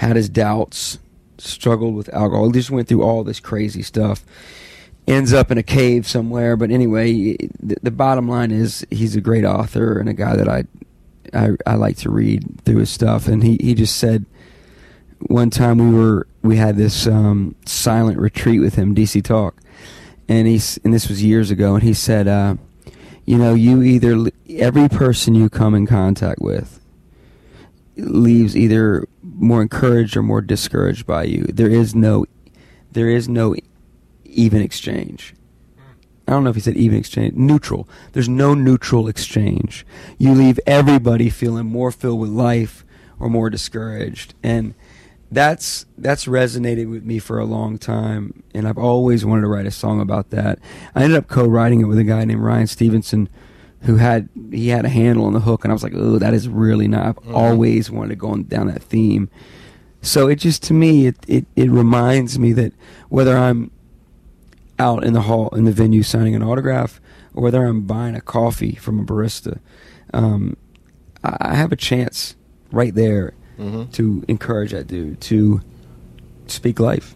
had 0.00 0.16
his 0.16 0.30
doubts, 0.30 0.98
struggled 1.36 1.94
with 1.94 2.08
alcohol, 2.14 2.50
just 2.50 2.70
went 2.70 2.88
through 2.88 3.02
all 3.02 3.22
this 3.22 3.38
crazy 3.38 3.82
stuff. 3.82 4.24
Ends 5.06 5.34
up 5.34 5.50
in 5.50 5.58
a 5.58 5.62
cave 5.62 6.06
somewhere, 6.06 6.56
but 6.56 6.70
anyway, 6.70 7.36
the, 7.60 7.76
the 7.82 7.90
bottom 7.90 8.26
line 8.26 8.50
is 8.50 8.86
he's 8.90 9.14
a 9.14 9.20
great 9.20 9.44
author 9.44 9.98
and 9.98 10.08
a 10.08 10.14
guy 10.14 10.36
that 10.36 10.48
I, 10.48 10.64
I 11.34 11.50
I 11.66 11.74
like 11.74 11.98
to 11.98 12.10
read 12.10 12.62
through 12.64 12.78
his 12.78 12.88
stuff. 12.88 13.28
And 13.28 13.42
he 13.42 13.58
he 13.60 13.74
just 13.74 13.96
said 13.96 14.24
one 15.18 15.50
time 15.50 15.76
we 15.76 15.98
were 15.98 16.26
we 16.42 16.56
had 16.56 16.78
this 16.78 17.06
um, 17.06 17.54
silent 17.66 18.18
retreat 18.18 18.62
with 18.62 18.76
him, 18.76 18.94
DC 18.94 19.22
Talk, 19.22 19.60
and 20.30 20.48
he's 20.48 20.78
and 20.82 20.94
this 20.94 21.10
was 21.10 21.22
years 21.22 21.50
ago, 21.50 21.74
and 21.74 21.82
he 21.82 21.92
said, 21.92 22.26
uh, 22.26 22.54
you 23.26 23.36
know, 23.36 23.52
you 23.52 23.82
either 23.82 24.30
every 24.48 24.88
person 24.88 25.34
you 25.34 25.50
come 25.50 25.74
in 25.74 25.86
contact 25.86 26.40
with 26.40 26.79
leaves 27.96 28.56
either 28.56 29.06
more 29.22 29.62
encouraged 29.62 30.16
or 30.16 30.22
more 30.22 30.40
discouraged 30.40 31.06
by 31.06 31.24
you. 31.24 31.44
There 31.44 31.70
is 31.70 31.94
no, 31.94 32.26
there 32.92 33.08
is 33.08 33.28
no 33.28 33.54
even 34.24 34.62
exchange. 34.62 35.34
I 36.28 36.32
don't 36.32 36.44
know 36.44 36.50
if 36.50 36.56
he 36.56 36.62
said 36.62 36.76
even 36.76 36.98
exchange, 36.98 37.34
neutral. 37.34 37.88
There's 38.12 38.28
no 38.28 38.54
neutral 38.54 39.08
exchange. 39.08 39.84
You 40.16 40.32
leave 40.32 40.60
everybody 40.64 41.28
feeling 41.28 41.66
more 41.66 41.90
filled 41.90 42.20
with 42.20 42.30
life 42.30 42.84
or 43.18 43.28
more 43.28 43.50
discouraged, 43.50 44.34
and 44.40 44.74
that's 45.30 45.86
that's 45.98 46.26
resonated 46.26 46.88
with 46.88 47.04
me 47.04 47.18
for 47.18 47.38
a 47.40 47.44
long 47.44 47.78
time, 47.78 48.44
and 48.54 48.68
I've 48.68 48.78
always 48.78 49.24
wanted 49.24 49.42
to 49.42 49.48
write 49.48 49.66
a 49.66 49.72
song 49.72 50.00
about 50.00 50.30
that. 50.30 50.60
I 50.94 51.02
ended 51.02 51.18
up 51.18 51.26
co-writing 51.26 51.80
it 51.80 51.84
with 51.84 51.98
a 51.98 52.04
guy 52.04 52.24
named 52.24 52.42
Ryan 52.42 52.66
Stevenson, 52.68 53.28
who 53.82 53.96
had 53.96 54.28
he 54.50 54.68
had 54.68 54.84
a 54.84 54.88
handle 54.88 55.24
on 55.24 55.32
the 55.32 55.40
hook, 55.40 55.64
and 55.64 55.72
I 55.72 55.74
was 55.74 55.82
like, 55.82 55.94
oh, 55.96 56.18
that 56.18 56.34
is 56.34 56.48
really 56.48 56.86
not. 56.88 57.06
I've 57.06 57.16
Mhm. 57.24 57.34
always 57.34 57.90
wanted 57.90 58.10
to 58.10 58.16
go 58.16 58.28
on, 58.28 58.42
down 58.44 58.66
that 58.66 58.82
theme. 58.82 59.28
So 60.02 60.28
it 60.28 60.36
just 60.36 60.62
to 60.64 60.74
me, 60.74 61.06
it, 61.06 61.16
it 61.26 61.46
it 61.56 61.70
reminds 61.70 62.38
me 62.38 62.52
that 62.54 62.72
whether 63.08 63.36
I'm 63.36 63.70
out 64.78 65.04
in 65.04 65.12
the 65.12 65.22
hall 65.22 65.48
in 65.50 65.64
the 65.64 65.72
venue 65.72 66.02
signing 66.02 66.34
an 66.34 66.42
autograph, 66.42 67.00
or 67.34 67.42
whether 67.42 67.64
I'm 67.64 67.82
buying 67.82 68.14
a 68.14 68.20
coffee 68.20 68.74
from 68.76 68.98
a 69.00 69.04
barista, 69.04 69.58
um, 70.14 70.56
I 71.24 71.36
I 71.40 71.54
have 71.54 71.72
a 71.72 71.76
chance 71.76 72.34
right 72.72 72.94
there 72.94 73.32
Mhm. 73.58 73.90
to 73.92 74.24
encourage 74.28 74.72
that 74.72 74.86
dude 74.86 75.20
to 75.22 75.60
speak 76.46 76.80
life. 76.80 77.14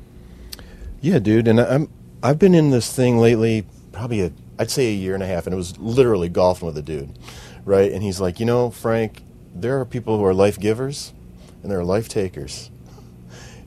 Yeah, 1.00 1.18
dude, 1.18 1.48
and 1.48 1.60
I'm 1.60 1.88
I've 2.22 2.38
been 2.38 2.54
in 2.54 2.70
this 2.70 2.90
thing 2.92 3.18
lately, 3.18 3.66
probably 3.92 4.20
a 4.22 4.30
I'd 4.58 4.70
say 4.70 4.88
a 4.88 4.94
year 4.94 5.14
and 5.14 5.22
a 5.22 5.26
half, 5.26 5.46
and 5.46 5.54
it 5.54 5.56
was 5.56 5.78
literally 5.78 6.28
golfing 6.28 6.66
with 6.66 6.76
a 6.78 6.82
dude, 6.82 7.18
right? 7.64 7.90
And 7.90 8.02
he's 8.02 8.20
like, 8.20 8.40
you 8.40 8.46
know, 8.46 8.70
Frank, 8.70 9.22
there 9.54 9.80
are 9.80 9.84
people 9.84 10.18
who 10.18 10.24
are 10.24 10.34
life 10.34 10.58
givers, 10.58 11.12
and 11.62 11.70
there 11.70 11.78
are 11.78 11.84
life 11.84 12.08
takers, 12.08 12.70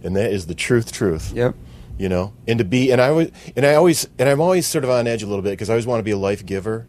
and 0.03 0.15
that 0.15 0.31
is 0.31 0.47
the 0.47 0.55
truth. 0.55 0.91
Truth. 0.91 1.33
Yep. 1.33 1.55
You 1.97 2.09
know, 2.09 2.33
and 2.47 2.59
to 2.59 2.65
be, 2.65 2.91
and 2.91 3.01
I 3.01 3.09
was, 3.09 3.31
and 3.55 3.65
I 3.65 3.73
always, 3.73 4.07
and 4.19 4.29
I'm 4.29 4.39
always 4.39 4.67
sort 4.67 4.83
of 4.83 4.89
on 4.91 5.07
edge 5.07 5.23
a 5.23 5.25
little 5.25 5.41
bit 5.41 5.51
because 5.51 5.69
I 5.69 5.73
always 5.73 5.87
want 5.87 5.99
to 5.99 6.03
be 6.03 6.11
a 6.11 6.17
life 6.17 6.45
giver, 6.45 6.85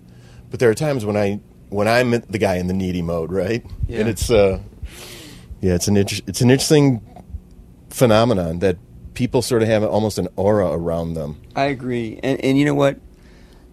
but 0.50 0.60
there 0.60 0.68
are 0.68 0.74
times 0.74 1.04
when 1.04 1.16
I 1.16 1.40
when 1.70 1.88
I'm 1.88 2.10
the 2.10 2.38
guy 2.38 2.56
in 2.56 2.66
the 2.66 2.74
needy 2.74 3.02
mode, 3.02 3.32
right? 3.32 3.64
Yeah. 3.86 4.00
And 4.00 4.08
it's 4.08 4.30
uh, 4.30 4.60
yeah, 5.60 5.74
it's 5.74 5.88
an 5.88 5.96
inter- 5.96 6.22
it's 6.26 6.40
an 6.40 6.50
interesting 6.50 7.02
phenomenon 7.90 8.58
that 8.58 8.76
people 9.14 9.42
sort 9.42 9.62
of 9.62 9.68
have 9.68 9.82
almost 9.82 10.18
an 10.18 10.28
aura 10.36 10.70
around 10.70 11.14
them. 11.14 11.40
I 11.56 11.64
agree, 11.64 12.20
and 12.22 12.40
and 12.40 12.58
you 12.58 12.64
know 12.64 12.74
what? 12.74 12.98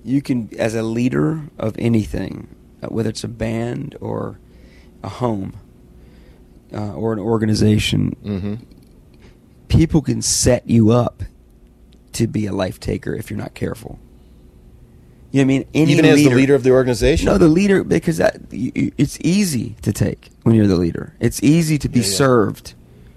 You 0.05 0.21
can, 0.21 0.49
as 0.59 0.75
a 0.75 0.83
leader 0.83 1.41
of 1.57 1.75
anything, 1.79 2.47
uh, 2.83 2.87
whether 2.89 3.09
it's 3.09 3.23
a 3.23 3.27
band 3.27 3.95
or 3.99 4.37
a 5.03 5.09
home 5.09 5.53
uh, 6.71 6.93
or 6.93 7.11
an 7.11 7.19
organization, 7.19 8.15
Mm-hmm. 8.23 8.53
people 9.67 10.01
can 10.03 10.21
set 10.21 10.69
you 10.69 10.91
up 10.91 11.23
to 12.13 12.27
be 12.27 12.45
a 12.45 12.53
life 12.53 12.79
taker 12.79 13.13
if 13.15 13.29
you're 13.31 13.39
not 13.39 13.55
careful. 13.55 13.99
You 15.31 15.41
know 15.43 15.47
what 15.47 15.55
I 15.55 15.57
mean? 15.57 15.65
Any 15.73 15.91
Even 15.93 16.05
as 16.05 16.23
the 16.23 16.29
leader 16.29 16.55
of 16.55 16.63
the 16.63 16.71
organization. 16.71 17.25
No, 17.25 17.37
the 17.37 17.47
leader 17.49 17.83
because 17.83 18.17
that 18.17 18.37
it's 18.51 19.17
easy 19.21 19.75
to 19.81 19.91
take 19.91 20.29
when 20.43 20.55
you're 20.55 20.67
the 20.67 20.77
leader. 20.77 21.13
It's 21.19 21.41
easy 21.43 21.77
to 21.79 21.89
be 21.89 21.99
Yeah, 21.99 22.05
yeah. 22.05 22.11
served 22.17 22.73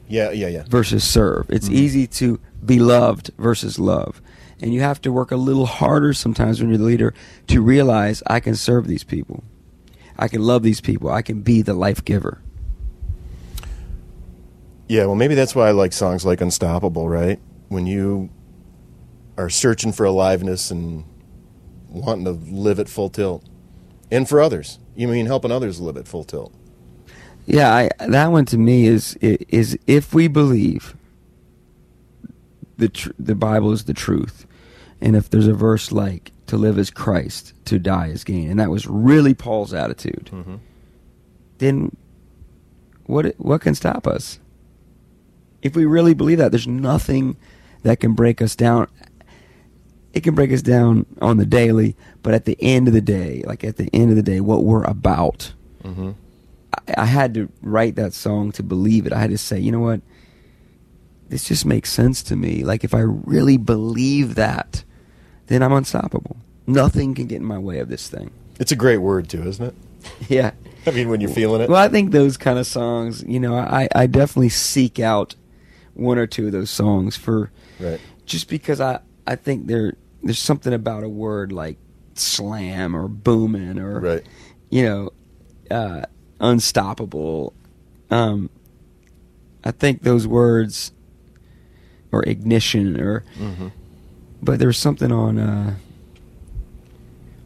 yeah, 0.09 0.31
yeah, 0.33 0.49
yeah. 0.49 0.65
versus 0.69 1.05
serve. 1.05 1.47
It's 1.51 1.69
Mhm. 1.69 1.75
easy 1.75 2.07
to 2.09 2.41
be 2.65 2.79
loved 2.81 3.31
versus 3.39 3.79
love. 3.79 4.21
And 4.61 4.75
you 4.75 4.81
have 4.81 5.01
to 5.03 5.13
work 5.13 5.31
a 5.31 5.37
little 5.37 5.67
harder 5.67 6.13
sometimes 6.13 6.61
when 6.61 6.69
you're 6.69 6.79
the 6.79 6.85
leader 6.85 7.15
to 7.49 7.63
realize 7.63 8.23
I 8.27 8.41
can 8.41 8.57
serve 8.57 8.87
these 8.87 9.05
people. 9.05 9.45
I 10.19 10.27
can 10.29 10.43
love 10.43 10.63
these 10.63 10.81
people. 10.81 11.11
I 11.11 11.23
can 11.23 11.43
be 11.43 11.63
the 11.63 11.75
life 11.75 12.05
giver. 12.05 12.43
Yeah, 14.89 15.05
well, 15.07 15.15
maybe 15.15 15.35
that's 15.35 15.55
why 15.55 15.69
I 15.69 15.71
like 15.71 15.93
songs 15.93 16.25
like 16.25 16.41
Unstoppable, 16.41 17.09
right? 17.09 17.39
When 17.69 17.87
you 17.87 18.31
are 19.37 19.51
searching 19.51 19.93
for 19.93 20.05
aliveness 20.05 20.71
and 20.71 21.05
wanting 21.89 22.25
to 22.25 22.33
live 22.33 22.81
at 22.81 22.89
full 22.89 23.11
tilt. 23.11 23.45
And 24.11 24.29
for 24.29 24.41
others. 24.41 24.79
You 24.97 25.07
mean 25.07 25.27
helping 25.27 25.53
others 25.53 25.81
live 25.81 25.97
at 25.97 26.09
full 26.09 26.25
tilt. 26.25 26.53
Yeah, 27.47 27.73
I, 27.73 27.91
that 28.09 28.33
one 28.33 28.45
to 28.47 28.59
me 28.59 28.87
is 28.87 29.15
is 29.21 29.79
if 29.87 30.13
we 30.13 30.29
believe 30.29 30.97
the 32.77 32.89
tr- 32.89 33.13
the 33.19 33.35
Bible 33.35 33.73
is 33.73 33.85
the 33.85 33.95
truth, 33.95 34.47
and 35.01 35.15
if 35.17 35.31
there's 35.31 35.47
a 35.47 35.55
verse 35.55 35.93
like 35.93 36.33
to 36.47 36.57
live 36.57 36.79
as 36.79 36.91
Christ, 36.91 37.53
to 37.67 37.79
die 37.79 38.09
as 38.11 38.25
gain, 38.25 38.51
and 38.51 38.59
that 38.61 38.71
was 38.71 38.87
really 38.87 39.35
Paul's 39.35 39.73
attitude, 39.75 40.31
Mm-hmm. 40.33 40.57
then 41.59 41.97
what 43.07 43.35
what 43.39 43.61
can 43.61 43.75
stop 43.75 44.07
us? 44.07 44.39
If 45.63 45.75
we 45.75 45.85
really 45.87 46.15
believe 46.15 46.39
that, 46.39 46.53
there's 46.53 46.67
nothing 46.69 47.37
that 47.83 48.01
can 48.01 48.15
break 48.15 48.41
us 48.43 48.55
down. 48.57 48.89
it 50.13 50.23
can 50.23 50.35
break 50.35 50.53
us 50.53 50.63
down 50.63 51.05
on 51.21 51.37
the 51.37 51.47
daily, 51.47 51.97
but 52.23 52.33
at 52.35 52.45
the 52.45 52.57
end 52.61 52.89
of 52.89 52.95
the 52.95 53.01
day, 53.01 53.43
like 53.47 53.63
at 53.65 53.77
the 53.77 53.89
end 53.93 54.11
of 54.11 54.17
the 54.17 54.23
day, 54.23 54.41
what 54.41 54.65
we're 54.65 54.85
about. 54.85 55.53
Mm-hmm. 55.85 56.11
I, 56.89 57.03
I 57.03 57.05
had 57.07 57.35
to 57.35 57.49
write 57.63 57.97
that 57.97 58.15
song 58.15 58.53
to 58.53 58.63
believe 58.63 59.07
it. 59.07 59.13
I 59.13 59.19
had 59.21 59.31
to 59.31 59.39
say, 59.39 59.59
you 59.59 59.71
know 59.73 59.81
what? 59.81 60.01
This 61.29 61.45
just 61.45 61.67
makes 61.67 61.93
sense 61.93 62.23
to 62.25 62.37
me. 62.37 62.65
Like 62.65 62.85
if 62.85 62.95
I 62.95 63.01
really 63.01 63.57
believe 63.59 64.35
that, 64.37 64.83
then 65.49 65.63
I'm 65.63 65.73
unstoppable. 65.73 66.37
Nothing 66.67 67.15
can 67.15 67.27
get 67.27 67.37
in 67.37 67.45
my 67.45 67.59
way 67.59 67.79
of 67.81 67.89
this 67.89 68.09
thing. 68.09 68.31
It's 68.61 68.73
a 68.73 68.77
great 68.77 68.99
word 68.99 69.29
too, 69.29 69.43
isn't 69.47 69.65
it? 69.67 69.75
Yeah. 70.29 70.53
I 70.87 70.91
mean, 70.93 71.09
when 71.11 71.21
you're 71.21 71.29
feeling 71.31 71.61
it. 71.61 71.69
Well, 71.69 71.83
I 71.83 71.89
think 71.89 72.13
those 72.13 72.37
kind 72.37 72.59
of 72.59 72.67
songs, 72.67 73.23
you 73.27 73.41
know, 73.41 73.57
I, 73.57 73.89
I 73.95 74.07
definitely 74.07 74.49
seek 74.49 74.99
out 75.01 75.35
one 75.95 76.17
or 76.19 76.27
two 76.27 76.47
of 76.47 76.53
those 76.53 76.71
songs 76.71 77.17
for 77.17 77.51
right. 77.81 78.01
just 78.25 78.49
because 78.49 78.81
I, 78.81 79.01
I 79.27 79.35
think 79.37 79.67
there 79.67 79.95
there's 80.23 80.39
something 80.39 80.73
about 80.73 81.03
a 81.03 81.09
word 81.09 81.51
like 81.53 81.77
slam 82.15 82.95
or 82.97 83.07
booming 83.09 83.79
or 83.79 84.01
Right. 84.01 84.27
you 84.71 84.85
know 84.85 85.11
uh, 85.71 86.03
unstoppable. 86.41 87.53
Um, 88.11 88.49
I 89.65 89.73
think 89.73 90.03
those 90.03 90.27
words 90.27 90.93
or 92.13 92.23
ignition 92.23 92.99
or 93.01 93.25
Mm-hmm. 93.39 93.69
But 94.43 94.59
there 94.59 94.69
was 94.69 94.79
something 94.79 95.13
on 95.13 95.39
uh, 95.39 95.75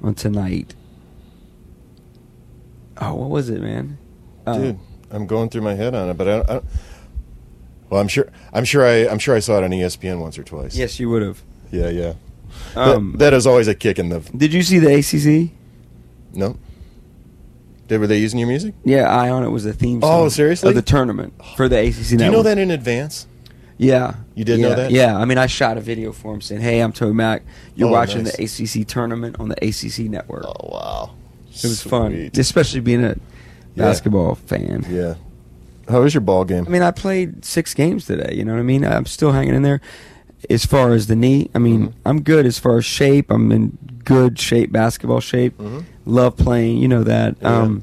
on 0.03 0.15
tonight. 0.15 0.75
Oh, 3.01 3.15
what 3.15 3.31
was 3.31 3.49
it, 3.49 3.61
man? 3.61 3.99
Uh, 4.47 4.59
Dude, 4.59 4.79
I'm 5.11 5.27
going 5.27 5.49
through 5.49 5.63
my 5.63 5.75
head 5.75 5.95
on 5.95 6.09
it, 6.11 6.15
but 6.15 6.29
I, 6.29 6.31
don't, 6.37 6.51
I 6.51 6.53
don't- 6.55 6.65
well, 7.91 8.01
I'm 8.01 8.09
sure. 8.09 8.31
I'm 8.53 8.65
sure. 8.65 8.85
I. 8.87 9.07
I'm 9.09 9.19
sure 9.19 9.35
I 9.37 9.41
saw 9.41 9.59
it 9.59 9.65
on 9.65 9.71
ESPN 9.71 10.19
once 10.19 10.39
or 10.39 10.45
twice. 10.45 10.75
Yes, 10.75 10.99
you 10.99 11.11
would 11.11 11.21
have. 11.23 11.43
Yeah. 11.71 11.91
Yeah. 11.91 12.15
Um, 12.75 13.13
that, 13.13 13.19
that 13.19 13.35
is 13.35 13.47
always 13.47 13.69
a 13.69 13.75
kick 13.75 13.99
in 13.99 14.09
the. 14.09 14.21
did 14.37 14.53
you 14.53 14.63
see 14.63 14.79
the 14.79 14.95
ACC? 14.95 15.51
No. 16.35 16.57
Did 17.89 18.01
were 18.01 18.07
they 18.07 18.19
using 18.19 18.39
your 18.39 18.49
music? 18.49 18.75
Yeah, 18.85 19.09
Eye 19.15 19.29
on 19.29 19.45
It 19.45 19.51
was 19.51 19.65
the 19.65 19.75
theme 19.75 20.01
song. 20.01 20.23
Oh, 20.25 20.29
seriously? 20.31 20.71
of 20.71 20.75
the 20.75 20.81
tournament 20.81 21.35
for 21.57 21.69
the 21.69 21.79
ACC. 21.79 22.17
Do 22.17 22.25
you 22.25 22.31
know 22.31 22.43
that 22.43 22.57
in 22.57 22.71
advance? 22.71 23.27
Yeah. 23.79 24.15
You 24.35 24.45
did 24.45 24.61
yeah, 24.61 24.69
know 24.69 24.75
that? 24.77 24.91
Yeah. 24.91 25.17
I 25.17 25.25
mean, 25.25 25.39
I 25.39 25.47
shot 25.47 25.77
a 25.77 25.81
video 25.81 26.13
for 26.13 26.35
him 26.35 26.41
saying, 26.41 26.61
"Hey, 26.61 26.81
I'm 26.81 26.93
Toby 26.93 27.15
Mac. 27.15 27.43
You're 27.75 27.89
Oh, 27.89 27.93
watching 27.93 28.25
nice. 28.25 28.37
the 28.37 28.45
ACC 28.83 28.87
tournament 28.87 29.37
on 29.41 29.49
the 29.49 29.57
ACC 29.65 30.09
network." 30.09 30.45
Oh 30.47 30.69
wow. 30.71 31.11
it 31.55 31.65
was 31.65 31.83
fun, 31.83 32.31
especially 32.37 32.81
being 32.81 33.05
a 33.05 33.09
Yeah. 33.75 33.85
basketball 33.87 34.37
fan. 34.37 34.87
Yeah. 34.91 35.15
How 35.89 36.01
was 36.03 36.15
your 36.15 36.21
ball 36.23 36.45
game? 36.45 36.65
I 36.67 36.71
mean, 36.71 36.83
I 36.83 36.91
played 36.93 37.45
six 37.45 37.75
games 37.75 38.07
today. 38.07 38.35
You 38.35 38.45
know 38.45 38.53
what 38.55 38.61
I 38.61 38.63
mean? 38.63 38.85
I'm 38.85 39.05
still 39.07 39.33
hanging 39.33 39.55
in 39.55 39.63
there. 39.63 39.81
As 40.49 40.65
far 40.65 40.93
as 40.93 41.09
the 41.09 41.17
knee, 41.17 41.51
I 41.55 41.59
mean, 41.59 41.89
Mhm. 41.89 41.93
I'm 42.07 42.23
good 42.23 42.47
as 42.47 42.59
far 42.59 42.79
as 42.79 42.85
shape. 42.85 43.31
I'm 43.31 43.53
in 43.53 43.77
good 44.05 44.39
shape, 44.39 44.73
basketball 44.73 45.21
shape. 45.21 45.59
Mhm. 45.59 45.85
Love 46.07 46.37
playing, 46.37 46.79
you 46.79 46.89
know 46.89 47.05
that. 47.05 47.37
Yeah. 47.43 47.59
Um, 47.59 47.83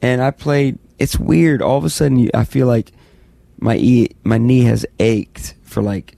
and 0.00 0.22
I 0.22 0.30
played. 0.30 0.78
It's 0.98 1.18
weird. 1.18 1.60
All 1.60 1.76
of 1.76 1.84
a 1.84 1.90
sudden, 1.90 2.18
you, 2.18 2.30
I 2.32 2.44
feel 2.44 2.66
like 2.66 2.92
my 3.58 3.76
e, 3.76 4.08
my 4.24 4.38
knee 4.38 4.62
has 4.64 4.84
ached 4.98 5.54
for 5.62 5.82
like 5.82 6.16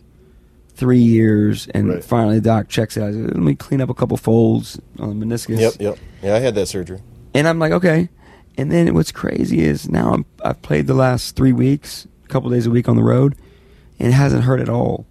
three 0.75 0.99
years, 1.01 1.67
and 1.75 1.89
Right. 1.89 2.05
finally 2.05 2.37
the 2.37 2.43
doc 2.43 2.69
checks 2.69 2.97
it 2.97 3.03
out. 3.03 3.09
He's 3.13 3.17
like, 3.25 3.35
Let 3.35 3.43
me 3.43 3.55
clean 3.55 3.81
up 3.81 3.91
a 3.91 3.95
couple 3.95 4.17
folds 4.17 4.81
on 4.99 5.19
the 5.19 5.27
meniscus. 5.27 5.59
Yep. 5.59 5.75
Yep. 5.81 5.99
Yeah, 6.23 6.35
I 6.37 6.39
had 6.39 6.55
that 6.55 6.67
surgery. 6.67 7.01
And 7.35 7.47
I'm 7.49 7.59
like, 7.59 7.73
okay. 7.73 8.09
And 8.57 8.73
then 8.73 8.93
what's 8.95 9.13
crazy 9.13 9.61
is 9.61 9.89
now 9.89 10.13
I'm, 10.15 10.25
I've 10.45 10.61
played 10.63 10.87
the 10.89 10.95
last 10.95 11.37
three 11.37 11.53
weeks, 11.53 12.07
a 12.25 12.29
couple 12.29 12.51
days 12.51 12.67
a 12.67 12.71
week 12.71 12.89
on 12.89 12.97
the 12.97 13.03
road, 13.05 13.37
and 14.01 14.09
it 14.09 14.13
hasn't 14.13 14.45
hurt 14.45 14.61
at 14.61 14.69
all. 14.69 15.07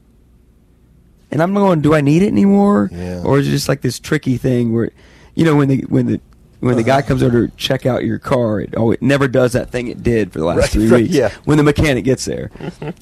And 1.31 1.41
I'm 1.41 1.53
going, 1.53 1.81
do 1.81 1.93
I 1.93 2.01
need 2.01 2.23
it 2.23 2.27
anymore? 2.27 2.89
Yeah. 2.91 3.21
Or 3.23 3.39
is 3.39 3.47
it 3.47 3.51
just 3.51 3.67
like 3.69 3.81
this 3.81 3.99
tricky 3.99 4.37
thing 4.37 4.73
where, 4.73 4.91
you 5.35 5.43
know, 5.45 5.55
when 5.55 5.67
the 5.67 5.81
when 5.89 6.05
the 6.07 6.21
when 6.59 6.75
the 6.75 6.81
uh-huh. 6.81 7.01
guy 7.01 7.07
comes 7.07 7.21
over 7.21 7.47
to 7.47 7.55
check 7.55 7.85
out 7.85 8.03
your 8.03 8.19
car, 8.19 8.59
it 8.61 8.73
oh, 8.77 8.91
it 8.91 9.01
never 9.01 9.27
does 9.27 9.53
that 9.53 9.69
thing 9.69 9.87
it 9.87 10.01
did 10.01 10.33
for 10.33 10.39
the 10.39 10.45
last 10.45 10.57
Right, 10.57 10.69
three 10.69 10.87
right, 10.87 11.01
weeks. 11.03 11.13
yeah. 11.13 11.31
When 11.45 11.57
the 11.57 11.63
mechanic 11.63 12.03
gets 12.03 12.25
there. 12.25 12.47
when 12.79 12.93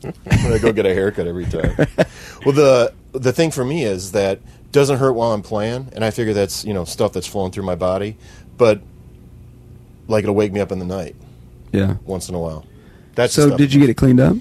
I 0.54 0.58
go 0.58 0.74
get 0.74 0.86
a 0.86 0.94
haircut 0.94 1.28
every 1.28 1.46
time. 1.46 1.76
well, 2.46 2.54
the 2.54 2.94
the 3.14 3.32
thing 3.32 3.52
for 3.52 3.64
me 3.64 3.84
is 3.84 4.12
that 4.12 4.40
doesn't 4.72 4.98
hurt 4.98 5.14
while 5.14 5.32
I'm 5.32 5.42
playing, 5.42 5.90
and 5.94 6.04
I 6.04 6.12
figure 6.12 6.34
that's 6.34 6.66
you 6.66 6.74
know 6.74 6.84
stuff 6.84 7.14
that's 7.14 7.28
flowing 7.28 7.52
through 7.52 7.64
my 7.64 7.76
body, 7.76 8.18
but 8.58 8.82
like 10.08 10.24
it'll 10.24 10.36
wake 10.36 10.52
me 10.52 10.60
up 10.60 10.72
in 10.72 10.80
the 10.80 10.86
night 10.86 11.16
Yeah. 11.72 11.96
once 12.06 12.30
in 12.30 12.36
a 12.36 12.40
while. 12.40 12.66
That's 13.16 13.34
So 13.34 13.56
did 13.56 13.74
you 13.74 13.80
get 13.80 13.90
it 13.90 13.96
cleaned 13.96 14.20
up? 14.20 14.36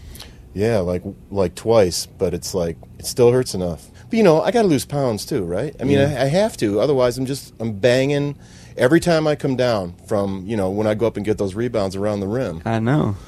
Yeah, 0.55 0.79
like 0.81 1.03
like 1.31 1.55
twice, 1.55 2.07
but 2.07 2.35
it's 2.35 2.55
like 2.55 2.77
it 2.98 3.07
still 3.07 3.31
hurts 3.31 3.55
enough. 3.55 3.88
But 4.11 4.16
you 4.16 4.22
know, 4.22 4.42
I 4.42 4.50
got 4.50 4.62
to 4.62 4.68
lose 4.68 4.85
pounds 4.85 5.24
too, 5.24 5.44
right? 5.44 5.74
I 5.81 5.85
mean, 5.85 5.98
Yeah. 5.98 6.16
I, 6.18 6.24
I 6.24 6.27
have 6.27 6.57
to. 6.59 6.81
Otherwise, 6.81 7.16
I'm 7.16 7.27
just 7.27 7.55
I'm 7.61 7.72
banging 7.72 8.37
every 8.76 9.00
time 9.00 9.26
I 9.26 9.37
come 9.37 9.56
down 9.56 9.94
from 10.06 10.44
you 10.46 10.56
know 10.56 10.70
when 10.70 10.87
I 10.87 10.94
go 10.94 11.06
up 11.06 11.16
and 11.16 11.24
get 11.24 11.38
those 11.38 11.54
rebounds 11.54 11.96
around 11.96 12.20
the 12.20 12.28
rim. 12.28 12.62
I 12.64 12.78
know. 12.78 13.16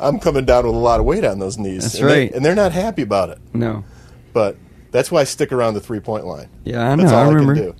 I'm 0.00 0.18
coming 0.20 0.44
down 0.44 0.66
with 0.66 0.74
a 0.74 0.78
lot 0.78 1.00
of 1.00 1.06
weight 1.06 1.24
on 1.24 1.38
those 1.38 1.58
knees. 1.58 1.82
That's 1.82 1.94
and 2.00 2.08
they- 2.08 2.20
right. 2.26 2.32
and 2.34 2.44
they're 2.44 2.54
not 2.54 2.72
happy 2.72 3.02
about 3.02 3.30
it. 3.30 3.38
No. 3.52 3.84
But 4.32 4.56
that's 4.92 5.10
why 5.10 5.20
I 5.20 5.24
stick 5.24 5.52
around 5.52 5.74
the 5.74 5.80
three 5.80 6.00
point 6.00 6.26
line. 6.26 6.48
Yeah, 6.64 6.88
I 6.90 6.94
know. 6.94 7.02
That's 7.02 7.12
all 7.12 7.18
I 7.18 7.26
I, 7.26 7.28
remember. 7.32 7.54
can 7.54 7.64
do. 7.64 7.74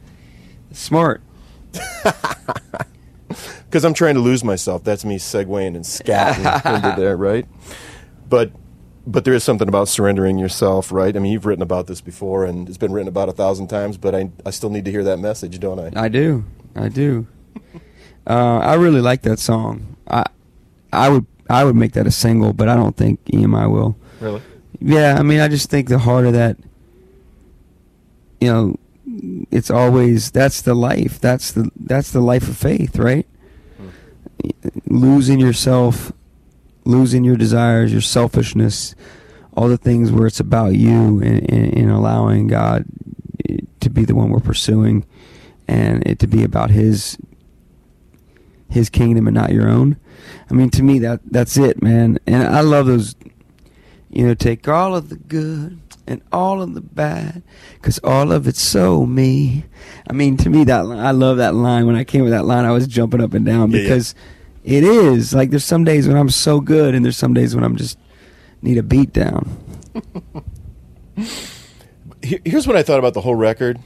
Smart. 0.72 1.22
Because 3.66 3.84
I'm 3.84 3.92
trying 3.92 4.14
to 4.14 4.20
lose 4.22 4.42
myself. 4.42 4.82
That's 4.82 5.04
me 5.04 5.18
segueing 5.18 5.76
and 5.76 5.84
scatting 5.84 6.74
into 6.76 6.98
there, 6.98 7.18
right? 7.18 7.46
But 8.26 8.50
but 9.08 9.24
there 9.24 9.32
is 9.32 9.42
something 9.42 9.68
about 9.68 9.88
surrendering 9.88 10.38
yourself, 10.38 10.92
right? 10.92 11.16
I 11.16 11.18
mean, 11.18 11.32
you've 11.32 11.46
written 11.46 11.62
about 11.62 11.86
this 11.86 12.00
before, 12.02 12.44
and 12.44 12.68
it's 12.68 12.76
been 12.76 12.92
written 12.92 13.08
about 13.08 13.28
a 13.28 13.32
thousand 13.32 13.68
times. 13.68 13.96
But 13.96 14.14
I 14.14 14.30
I 14.44 14.50
still 14.50 14.70
need 14.70 14.84
to 14.84 14.90
hear 14.90 15.02
that 15.04 15.18
message, 15.18 15.58
don't 15.58 15.80
I? 15.80 16.04
I 16.04 16.08
do. 16.08 16.44
I 16.76 16.88
do. 16.88 17.26
Uh, 18.26 18.58
I 18.58 18.74
really 18.74 19.00
like 19.00 19.22
that 19.22 19.38
song. 19.38 19.96
I 20.06 20.26
I 20.92 21.08
would 21.08 21.26
I 21.48 21.64
would 21.64 21.76
make 21.76 21.92
that 21.92 22.06
a 22.06 22.10
single, 22.10 22.52
but 22.52 22.68
I 22.68 22.76
don't 22.76 22.96
think 22.96 23.24
EMI 23.24 23.70
will. 23.72 23.96
Really? 24.20 24.42
Yeah, 24.80 25.16
I 25.18 25.22
mean, 25.22 25.40
I 25.40 25.48
just 25.48 25.70
think 25.70 25.88
the 25.88 25.98
heart 25.98 26.26
of 26.26 26.34
that, 26.34 26.56
you 28.40 28.52
know, 28.52 28.76
it's 29.50 29.70
always 29.70 30.30
that's 30.30 30.60
the 30.60 30.74
life. 30.74 31.18
That's 31.18 31.52
the 31.52 31.70
that's 31.74 32.12
the 32.12 32.20
life 32.20 32.48
of 32.48 32.56
faith, 32.56 32.98
right? 32.98 33.26
Losing 34.86 35.40
yourself, 35.40 36.12
losing 36.88 37.22
your 37.22 37.36
desires, 37.36 37.92
your 37.92 38.00
selfishness, 38.00 38.94
all 39.56 39.68
the 39.68 39.76
things 39.76 40.10
where 40.10 40.26
it's 40.26 40.40
about 40.40 40.74
you, 40.74 41.20
and, 41.20 41.48
and, 41.50 41.76
and 41.76 41.90
allowing 41.90 42.48
God 42.48 42.86
to 43.80 43.90
be 43.90 44.04
the 44.04 44.14
one 44.14 44.30
we're 44.30 44.40
pursuing, 44.40 45.04
and 45.68 46.04
it 46.06 46.18
to 46.20 46.26
be 46.26 46.42
about 46.42 46.70
His 46.70 47.18
His 48.70 48.88
kingdom 48.88 49.26
and 49.26 49.34
not 49.34 49.52
your 49.52 49.68
own. 49.68 49.98
I 50.50 50.54
mean, 50.54 50.70
to 50.70 50.82
me, 50.82 50.98
that 51.00 51.20
that's 51.24 51.56
it, 51.56 51.82
man. 51.82 52.18
And 52.26 52.42
I 52.42 52.60
love 52.60 52.86
those 52.86 53.14
you 54.10 54.26
know, 54.26 54.34
take 54.34 54.66
all 54.66 54.96
of 54.96 55.10
the 55.10 55.16
good 55.16 55.78
and 56.06 56.22
all 56.32 56.62
of 56.62 56.74
the 56.74 56.80
bad, 56.80 57.42
cause 57.82 57.98
all 58.02 58.32
of 58.32 58.48
it's 58.48 58.60
so 58.60 59.04
me. 59.04 59.64
I 60.08 60.14
mean, 60.14 60.36
to 60.38 60.48
me, 60.50 60.64
that 60.64 60.80
I 60.86 61.10
love 61.10 61.36
that 61.36 61.54
line. 61.54 61.86
When 61.86 61.96
I 61.96 62.04
came 62.04 62.22
with 62.22 62.32
that 62.32 62.46
line, 62.46 62.64
I 62.64 62.72
was 62.72 62.86
jumping 62.86 63.20
up 63.20 63.34
and 63.34 63.44
down 63.44 63.70
Yeah, 63.70 63.80
yeah. 64.14 64.22
It 64.68 64.84
is 64.84 65.32
like 65.32 65.48
there's 65.48 65.64
some 65.64 65.82
days 65.82 66.06
when 66.06 66.18
I'm 66.18 66.28
so 66.28 66.60
good, 66.60 66.94
and 66.94 67.02
there's 67.02 67.16
some 67.16 67.32
days 67.32 67.54
when 67.54 67.64
I'm 67.64 67.74
just 67.76 67.98
need 68.60 68.76
a 68.76 68.82
beat 68.82 69.14
down. 69.14 69.48
Here's 72.22 72.66
what 72.66 72.76
I 72.76 72.82
thought 72.82 72.98
about 72.98 73.14
the 73.14 73.22
whole 73.22 73.34
record. 73.34 73.78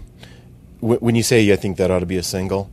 When 0.80 1.14
you 1.14 1.22
say 1.22 1.52
I 1.52 1.56
think 1.56 1.76
that 1.76 1.92
ought 1.92 2.00
to 2.00 2.06
be 2.06 2.16
a 2.16 2.22
single, 2.24 2.68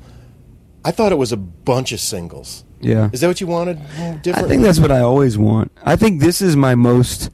I 0.84 0.90
thought 0.90 1.12
it 1.12 1.20
was 1.20 1.32
a 1.32 1.38
bunch 1.38 1.92
of 1.92 2.00
singles. 2.00 2.64
Yeah, 2.82 3.12
Is 3.14 3.22
that 3.22 3.28
what 3.28 3.42
you 3.42 3.46
wanted? 3.46 3.78
Mm, 3.78 4.26
I 4.36 4.42
think 4.44 4.64
that's 4.64 4.80
what 4.80 4.92
I 4.92 5.02
always 5.02 5.38
want. 5.38 5.72
I 5.84 5.96
think 5.96 6.20
this 6.20 6.42
is 6.42 6.56
my 6.56 6.74
most. 6.74 7.30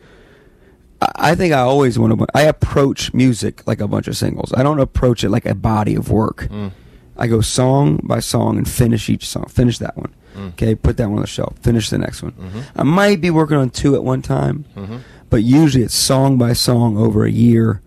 I 0.99 1.31
I 1.31 1.35
think 1.35 1.53
I 1.53 1.59
always 1.59 1.97
want 1.97 2.19
to. 2.19 2.25
I 2.33 2.41
approach 2.41 3.13
music 3.13 3.65
like 3.65 3.79
a 3.79 3.87
bunch 3.87 4.09
of 4.09 4.17
singles. 4.17 4.51
I 4.53 4.63
don't 4.63 4.81
approach 4.81 5.23
it 5.23 5.29
like 5.29 5.45
a 5.45 5.55
body 5.55 5.95
of 5.95 6.09
work. 6.09 6.49
Mm. 6.49 6.71
I 7.15 7.27
go 7.27 7.39
song 7.39 8.01
by 8.03 8.19
song 8.19 8.57
and 8.57 8.67
finish 8.67 9.09
each 9.09 9.25
song. 9.25 9.45
Finish 9.45 9.77
that 9.77 9.95
one. 9.95 10.13
Mm. 10.35 10.49
Okay, 10.49 10.75
put 10.75 10.97
that 10.97 11.07
one 11.07 11.17
on 11.17 11.21
the 11.21 11.27
shelf. 11.27 11.53
Finish 11.61 11.89
the 11.89 11.97
next 11.97 12.21
one. 12.23 12.33
Mhm. 12.33 12.63
I 12.75 12.83
might 12.83 13.21
be 13.21 13.29
working 13.29 13.57
on 13.57 13.69
two 13.69 13.95
at 13.95 14.03
one 14.03 14.21
time, 14.21 14.65
Mhm. 14.75 14.99
but 15.29 15.43
usually 15.43 15.83
it's 15.83 15.95
song 15.95 16.37
by 16.37 16.53
song 16.53 16.97
over 16.97 17.23
a 17.25 17.31
year. 17.31 17.81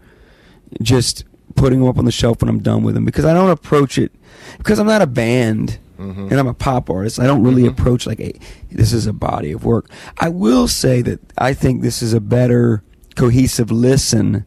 Just 0.83 1.25
putting 1.57 1.81
them 1.81 1.89
up 1.89 1.99
on 1.99 2.05
the 2.05 2.11
shelf 2.13 2.41
when 2.41 2.49
I'm 2.49 2.61
done 2.61 2.83
with 2.83 2.95
them 2.95 3.05
because 3.05 3.25
I 3.25 3.35
don't 3.35 3.51
approach 3.51 3.99
it 3.99 4.13
because 4.59 4.79
I'm 4.79 4.87
not 4.87 5.03
a 5.03 5.07
band 5.07 5.79
Mhm. 5.99 6.31
and 6.31 6.35
I'm 6.35 6.47
a 6.47 6.55
pop 6.55 6.89
artist. 6.89 7.19
I 7.19 7.27
don't 7.27 7.43
really 7.43 7.65
Mhm. 7.65 7.71
approach 7.71 8.07
like 8.07 8.21
a 8.21 8.33
this 8.71 8.93
is 8.93 9.07
a 9.07 9.13
body 9.13 9.51
of 9.53 9.65
work. 9.65 9.91
I 10.19 10.29
will 10.29 10.69
say 10.69 11.03
that 11.03 11.21
I 11.37 11.55
think 11.55 11.83
this 11.83 12.03
is 12.03 12.13
a 12.13 12.21
better 12.21 12.83
cohesive 13.17 13.71
listen. 13.73 14.45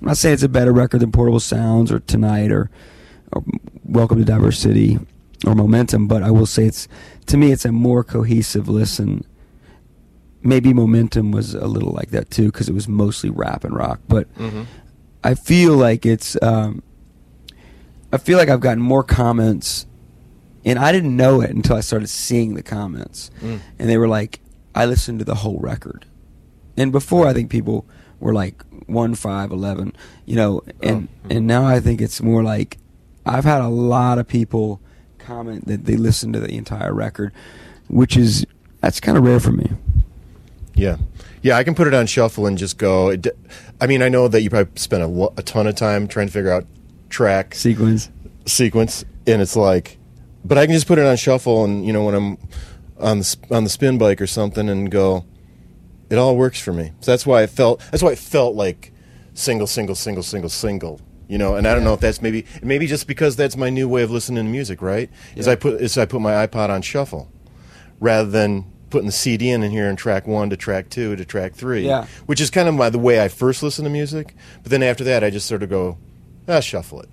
I'm 0.00 0.08
not 0.08 0.16
saying 0.16 0.34
it's 0.34 0.42
a 0.42 0.48
better 0.48 0.72
record 0.72 1.00
than 1.00 1.12
Portable 1.12 1.40
Sounds 1.40 1.92
or 1.92 1.98
Tonight 2.00 2.50
or, 2.50 2.70
or 3.32 3.42
Welcome 3.84 4.18
to 4.18 4.24
Diverse 4.24 4.58
City 4.58 4.98
or 5.46 5.54
Momentum, 5.54 6.06
but 6.08 6.22
I 6.22 6.30
will 6.30 6.46
say 6.46 6.64
it's 6.66 6.88
to 7.26 7.36
me 7.36 7.52
it's 7.52 7.64
a 7.64 7.72
more 7.72 8.02
cohesive 8.04 8.68
listen. 8.68 9.24
Maybe 10.42 10.72
Momentum 10.74 11.30
was 11.32 11.54
a 11.54 11.66
little 11.66 11.92
like 11.92 12.10
that 12.10 12.30
too 12.30 12.46
because 12.46 12.68
it 12.68 12.74
was 12.74 12.86
mostly 12.88 13.30
rap 13.30 13.64
and 13.64 13.74
rock, 13.74 14.00
but 14.08 14.32
Mhm. 14.36 14.66
I 15.22 15.34
feel 15.34 15.74
like 15.76 16.04
it's 16.04 16.36
um, 16.42 16.82
I 18.12 18.18
feel 18.18 18.38
like 18.38 18.48
I've 18.48 18.60
gotten 18.60 18.82
more 18.82 19.02
comments, 19.02 19.86
and 20.64 20.78
I 20.78 20.92
didn't 20.92 21.16
know 21.16 21.40
it 21.40 21.50
until 21.50 21.76
I 21.76 21.80
started 21.80 22.08
seeing 22.08 22.54
the 22.54 22.62
comments, 22.62 23.30
Mm. 23.42 23.58
and 23.78 23.88
they 23.88 23.96
were 23.98 24.06
like, 24.08 24.40
"I 24.74 24.84
listened 24.86 25.18
to 25.20 25.24
the 25.24 25.36
whole 25.36 25.58
record," 25.60 26.04
and 26.76 26.92
before 26.92 27.26
I 27.26 27.32
think 27.32 27.48
people 27.50 27.86
were 28.20 28.34
like 28.34 28.62
one 28.86 29.14
five 29.14 29.50
eleven, 29.50 29.94
you 30.26 30.36
know, 30.36 30.60
and 30.82 31.08
Oh. 31.24 31.28
and 31.36 31.46
now 31.46 31.64
I 31.64 31.80
think 31.80 32.00
it's 32.02 32.22
more 32.22 32.42
like 32.42 32.76
I've 33.26 33.44
had 33.44 33.62
a 33.62 33.68
lot 33.68 34.18
of 34.18 34.28
people 34.28 34.80
comment 35.24 35.66
that 35.66 35.84
they 35.84 35.96
listened 35.96 36.34
to 36.34 36.40
the 36.40 36.56
entire 36.56 36.92
record, 36.92 37.32
which 37.88 38.16
is 38.16 38.46
that's 38.80 39.00
kind 39.00 39.16
of 39.16 39.24
rare 39.24 39.40
for 39.40 39.52
me. 39.52 39.70
Yeah, 40.74 40.96
yeah. 41.42 41.56
I 41.56 41.64
can 41.64 41.74
put 41.74 41.86
it 41.86 41.94
on 41.94 42.06
shuffle 42.06 42.46
and 42.46 42.58
just 42.58 42.78
go. 42.78 43.10
It, 43.10 43.28
I 43.80 43.86
mean, 43.86 44.02
I 44.02 44.08
know 44.08 44.28
that 44.28 44.42
you 44.42 44.50
probably 44.50 44.72
spent 44.76 45.02
a, 45.02 45.32
a 45.36 45.42
ton 45.42 45.66
of 45.66 45.76
time 45.76 46.08
trying 46.08 46.26
to 46.26 46.32
figure 46.32 46.50
out 46.50 46.66
track 47.08 47.54
Sequence. 47.54 48.10
sequence, 48.46 49.04
and 49.26 49.40
it's 49.40 49.56
like, 49.56 49.98
but 50.44 50.58
I 50.58 50.66
can 50.66 50.74
just 50.74 50.86
put 50.86 50.98
it 50.98 51.06
on 51.06 51.16
shuffle, 51.16 51.64
and 51.64 51.86
you 51.86 51.92
know, 51.92 52.04
when 52.04 52.14
I'm 52.14 52.38
on 52.98 53.20
the 53.20 53.36
on 53.50 53.64
the 53.64 53.70
spin 53.70 53.98
bike 53.98 54.20
or 54.20 54.26
something, 54.26 54.68
and 54.68 54.90
go, 54.90 55.24
it 56.10 56.16
all 56.16 56.36
works 56.36 56.60
for 56.60 56.72
me. 56.72 56.92
So 57.00 57.12
that's 57.12 57.24
why 57.26 57.42
I 57.42 57.46
felt. 57.46 57.80
That's 57.90 58.02
why 58.02 58.12
it 58.12 58.18
felt 58.18 58.54
like 58.54 58.92
single, 59.34 59.66
single, 59.66 59.94
single, 59.94 60.22
single, 60.22 60.50
single. 60.50 61.00
You 61.28 61.38
know, 61.38 61.56
and 61.56 61.66
I 61.66 61.74
don't 61.74 61.84
know 61.84 61.94
if 61.94 62.00
that's 62.00 62.20
maybe 62.20 62.44
maybe 62.62 62.86
just 62.86 63.06
because 63.06 63.34
that's 63.34 63.56
my 63.56 63.70
new 63.70 63.88
way 63.88 64.02
of 64.02 64.10
listening 64.10 64.44
to 64.44 64.50
music, 64.50 64.82
right? 64.82 65.08
Is 65.36 65.48
I 65.48 65.54
put 65.54 65.80
is 65.80 65.96
I 65.96 66.04
put 66.04 66.20
my 66.20 66.46
iPod 66.46 66.68
on 66.68 66.82
shuffle 66.82 67.30
rather 67.98 68.28
than 68.30 68.70
putting 68.90 69.06
the 69.06 69.12
CD 69.12 69.50
in, 69.50 69.62
in 69.62 69.70
here 69.70 69.88
and 69.88 69.98
track 69.98 70.26
one 70.26 70.50
to 70.50 70.56
track 70.56 70.88
two 70.88 71.16
to 71.16 71.24
track 71.24 71.54
three. 71.54 71.86
Yeah. 71.86 72.06
Which 72.26 72.40
is 72.40 72.50
kind 72.50 72.68
of 72.68 72.74
my 72.74 72.90
the 72.90 72.98
way 72.98 73.20
I 73.22 73.28
first 73.28 73.62
listen 73.62 73.84
to 73.84 73.90
music. 73.90 74.34
But 74.62 74.70
then 74.70 74.82
after 74.82 75.02
that, 75.04 75.24
I 75.24 75.30
just 75.30 75.46
sort 75.46 75.62
of 75.62 75.70
go, 75.70 75.98
ah, 76.46 76.60
shuffle 76.60 77.00
it. 77.00 77.08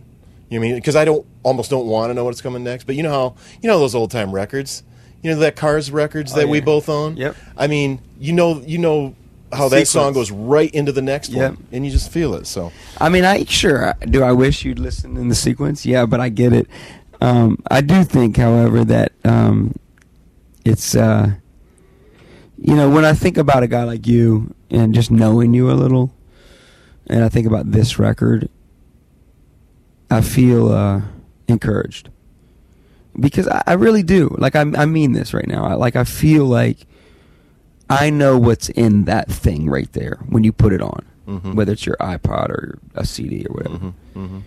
You 0.49 0.59
know 0.59 0.65
I 0.65 0.69
mean? 0.69 0.75
Because 0.75 0.95
I 0.95 1.05
don't 1.05 1.25
almost 1.43 1.69
don't 1.69 1.87
want 1.87 2.09
to 2.09 2.13
know 2.13 2.25
what's 2.25 2.41
coming 2.41 2.63
next. 2.63 2.83
But 2.83 2.95
you 2.95 3.03
know 3.03 3.09
how 3.09 3.35
you 3.61 3.69
know 3.69 3.79
those 3.79 3.95
old 3.95 4.11
time 4.11 4.31
records. 4.31 4.83
You 5.23 5.31
know 5.31 5.39
that 5.39 5.55
Cars 5.55 5.89
records 5.91 6.33
Oh, 6.33 6.37
that 6.37 6.49
we 6.49 6.59
both 6.59 6.89
own. 6.89 7.15
Yep. 7.15 7.35
I 7.55 7.67
mean, 7.67 8.01
you 8.19 8.33
know, 8.33 8.59
you 8.61 8.77
know 8.77 9.15
how 9.53 9.69
that 9.69 9.87
song 9.87 10.13
goes 10.13 10.31
right 10.31 10.69
into 10.71 10.91
the 10.91 11.01
next 11.01 11.29
Yep. 11.29 11.51
one, 11.53 11.67
and 11.71 11.85
you 11.85 11.91
just 11.91 12.11
feel 12.11 12.33
it. 12.35 12.47
So 12.47 12.71
I 12.99 13.09
mean, 13.09 13.25
I 13.25 13.43
sure 13.45 13.93
do. 14.09 14.23
I 14.23 14.31
wish 14.31 14.63
you'd 14.65 14.79
listen 14.79 15.17
in 15.17 15.27
the 15.29 15.35
sequence. 15.35 15.85
Yeah, 15.85 16.05
but 16.05 16.19
I 16.19 16.29
get 16.29 16.53
it. 16.53 16.67
Um, 17.21 17.57
I 17.69 17.81
do 17.81 18.03
think, 18.03 18.37
however, 18.37 18.83
that 18.85 19.11
um, 19.25 19.75
it's 20.65 20.95
uh, 20.95 21.31
you 22.57 22.75
know 22.75 22.89
when 22.89 23.05
I 23.05 23.13
think 23.13 23.37
about 23.37 23.63
a 23.63 23.67
guy 23.67 23.83
like 23.83 24.07
you 24.07 24.53
and 24.69 24.93
just 24.93 25.11
knowing 25.11 25.53
you 25.53 25.69
a 25.69 25.73
little, 25.73 26.13
and 27.07 27.23
I 27.23 27.29
think 27.29 27.45
about 27.47 27.71
this 27.71 27.99
record, 27.99 28.49
I 30.09 30.21
feel 30.21 30.71
uh, 30.71 31.01
encouraged 31.47 32.09
because 33.19 33.47
I, 33.47 33.63
I 33.67 33.73
really 33.73 34.03
do. 34.03 34.35
Like 34.39 34.55
I, 34.55 34.61
I 34.61 34.85
mean 34.85 35.11
this 35.11 35.33
right 35.33 35.47
now. 35.47 35.65
I, 35.65 35.73
like 35.73 35.95
I 35.95 36.03
feel 36.05 36.45
like 36.45 36.77
I 37.91 38.09
know 38.09 38.37
what's 38.37 38.69
in 38.69 39.05
that 39.05 39.29
thing 39.29 39.69
right 39.69 39.91
there 39.93 40.19
when 40.29 40.43
you 40.43 40.51
put 40.51 40.73
it 40.73 40.81
on, 40.81 41.03
Mhm. 41.27 41.55
whether 41.55 41.73
it's 41.73 41.85
your 41.85 41.97
iPod 41.99 42.49
or 42.49 42.79
a 42.95 43.05
CD 43.05 43.45
or 43.49 43.53
whatever. 43.53 43.77
mhm, 43.77 43.93
mhm. 44.15 44.41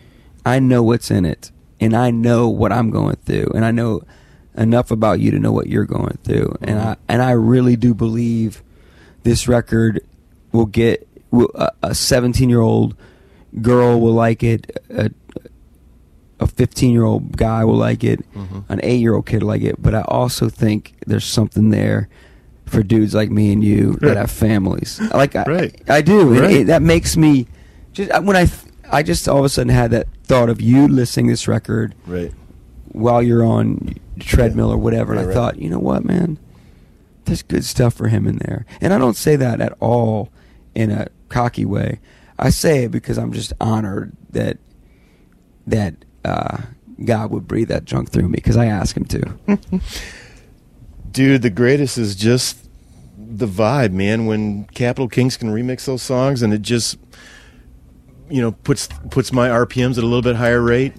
I 0.46 0.58
know 0.58 0.82
what's 0.82 1.10
in 1.10 1.24
it, 1.24 1.50
and 1.80 1.94
I 1.94 2.10
know 2.10 2.48
what 2.48 2.72
I'm 2.72 2.90
going 2.90 3.16
through, 3.24 3.52
and 3.54 3.64
I 3.64 3.70
know 3.70 4.02
enough 4.56 4.90
about 4.90 5.20
you 5.20 5.30
to 5.32 5.38
know 5.38 5.52
what 5.52 5.66
you're 5.68 5.84
going 5.84 6.16
through, 6.24 6.56
and 6.62 6.78
Mhm. 6.78 6.86
I 6.86 6.96
and 7.08 7.22
I 7.22 7.32
really 7.32 7.76
do 7.76 7.92
believe 7.94 8.62
this 9.24 9.46
record 9.48 10.00
will 10.52 10.66
get 10.66 11.06
a- 11.32 11.70
a 11.82 11.94
17 11.94 12.48
year 12.48 12.60
old 12.60 12.94
girl 13.60 14.00
will 14.00 14.12
like 14.14 14.42
it, 14.42 14.70
a 14.90 15.10
a 16.40 16.46
15 16.46 16.90
year 16.92 17.04
old 17.04 17.36
guy 17.36 17.64
will 17.64 17.76
like 17.76 18.02
it, 18.04 18.20
Mhm. 18.34 18.64
an 18.68 18.80
eight 18.82 19.00
year 19.00 19.14
old 19.14 19.24
kid 19.26 19.42
will 19.42 19.48
like 19.50 19.62
it, 19.62 19.80
but 19.80 19.94
I 19.94 20.02
also 20.02 20.48
think 20.48 20.94
there's 21.06 21.24
something 21.24 21.70
there 21.70 22.08
for 22.66 22.82
dudes 22.82 23.14
like 23.14 23.30
me 23.30 23.52
and 23.52 23.62
you 23.62 23.94
that 24.00 24.16
have 24.16 24.30
families. 24.30 25.00
Like 25.12 25.36
I, 25.36 25.44
Right. 25.44 25.82
I 25.88 26.02
do. 26.02 26.40
Right. 26.40 26.50
it- 26.58 26.66
that 26.68 26.82
makes 26.82 27.16
me 27.16 27.46
just 27.92 28.10
when 28.22 28.36
I 28.36 28.48
I 28.90 29.02
just 29.02 29.28
all 29.28 29.38
of 29.38 29.44
a 29.44 29.48
sudden 29.48 29.68
had 29.70 29.90
that 29.92 30.08
thought 30.24 30.48
of 30.48 30.60
you 30.60 30.88
listening 30.88 31.26
to 31.26 31.32
this 31.32 31.48
record 31.48 31.94
right. 32.06 32.32
while 32.92 33.22
you're 33.22 33.44
on 33.44 33.96
treadmill 34.20 34.70
or 34.70 34.76
whatever, 34.76 35.14
and 35.14 35.28
I 35.28 35.32
thought, 35.32 35.58
you 35.58 35.68
know 35.68 35.78
what, 35.78 36.04
man, 36.04 36.38
there's 37.24 37.42
good 37.42 37.64
stuff 37.64 37.94
for 37.94 38.08
him 38.08 38.26
in 38.26 38.36
there, 38.38 38.66
and 38.80 38.92
I 38.92 38.98
don't 38.98 39.16
say 39.16 39.36
that 39.36 39.60
at 39.60 39.74
all 39.80 40.30
in 40.74 40.90
a 40.90 41.08
cocky 41.28 41.64
way. 41.64 41.98
I 42.38 42.50
say 42.50 42.84
it 42.84 42.90
because 42.90 43.16
I'm 43.18 43.32
just 43.32 43.52
honored 43.60 44.12
that 44.30 44.58
that 45.66 45.94
uh, 46.24 46.58
God 47.04 47.30
would 47.30 47.48
breathe 47.48 47.68
that 47.68 47.84
junk 47.84 48.10
through 48.10 48.28
me 48.28 48.36
because 48.36 48.56
I 48.56 48.66
asked 48.66 48.96
him 48.96 49.04
to. 49.06 49.34
Dude, 51.14 51.42
the 51.42 51.50
greatest 51.50 51.96
is 51.96 52.16
just 52.16 52.58
the 53.16 53.46
vibe, 53.46 53.92
man. 53.92 54.26
When 54.26 54.64
Capital 54.64 55.08
Kings 55.08 55.36
can 55.36 55.48
remix 55.48 55.84
those 55.86 56.02
songs, 56.02 56.42
and 56.42 56.52
it 56.52 56.60
just, 56.60 56.98
you 58.28 58.42
know, 58.42 58.50
puts 58.50 58.88
puts 59.10 59.32
my 59.32 59.48
RPMs 59.48 59.92
at 59.92 60.02
a 60.02 60.06
little 60.06 60.22
bit 60.22 60.34
higher 60.34 60.60
rate. 60.60 60.92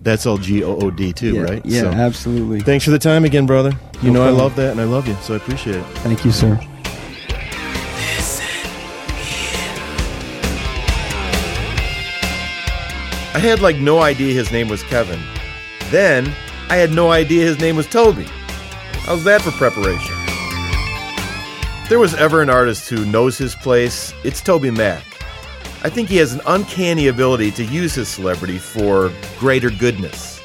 That's 0.00 0.26
all 0.26 0.38
G 0.38 0.64
O 0.64 0.76
O 0.76 0.90
D 0.90 1.12
too, 1.12 1.34
yeah, 1.34 1.42
right? 1.42 1.64
Yeah, 1.64 1.82
So, 1.82 1.88
absolutely. 1.90 2.62
Thanks 2.62 2.84
for 2.84 2.90
the 2.90 2.98
time 2.98 3.24
again, 3.24 3.46
brother. 3.46 3.70
You 4.02 4.10
No 4.10 4.24
know 4.24 4.26
I 4.26 4.30
love 4.30 4.56
that, 4.56 4.72
and 4.72 4.80
I 4.80 4.84
love 4.84 5.06
you, 5.06 5.14
so 5.22 5.34
I 5.34 5.36
appreciate 5.36 5.76
it. 5.76 5.84
Thank 5.98 6.24
you, 6.24 6.32
sir. 6.32 6.58
I 13.32 13.38
had 13.38 13.60
like 13.60 13.76
no 13.76 14.00
idea 14.00 14.34
his 14.34 14.50
name 14.50 14.68
was 14.68 14.82
Kevin. 14.82 15.20
Then 15.90 16.34
I 16.68 16.76
had 16.76 16.90
no 16.90 17.12
idea 17.12 17.44
his 17.46 17.60
name 17.60 17.76
was 17.76 17.86
Toby. 17.86 18.26
How's 19.04 19.24
that 19.24 19.42
for 19.42 19.50
preparation? 19.52 20.14
If 21.82 21.88
there 21.88 21.98
was 21.98 22.14
ever 22.14 22.42
an 22.42 22.50
artist 22.50 22.88
who 22.88 23.04
knows 23.06 23.36
his 23.38 23.54
place, 23.56 24.12
it's 24.22 24.40
Toby 24.40 24.70
Mac. 24.70 25.02
I 25.82 25.88
think 25.88 26.08
he 26.08 26.18
has 26.18 26.32
an 26.32 26.42
uncanny 26.46 27.08
ability 27.08 27.50
to 27.52 27.64
use 27.64 27.94
his 27.94 28.08
celebrity 28.08 28.58
for 28.58 29.12
greater 29.38 29.70
goodness, 29.70 30.38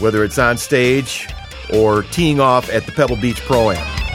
whether 0.00 0.24
it's 0.24 0.38
on 0.38 0.56
stage 0.56 1.28
or 1.72 2.02
teeing 2.04 2.40
off 2.40 2.70
at 2.70 2.86
the 2.86 2.92
Pebble 2.92 3.16
Beach 3.16 3.40
Pro 3.42 3.70
Am. 3.70 4.11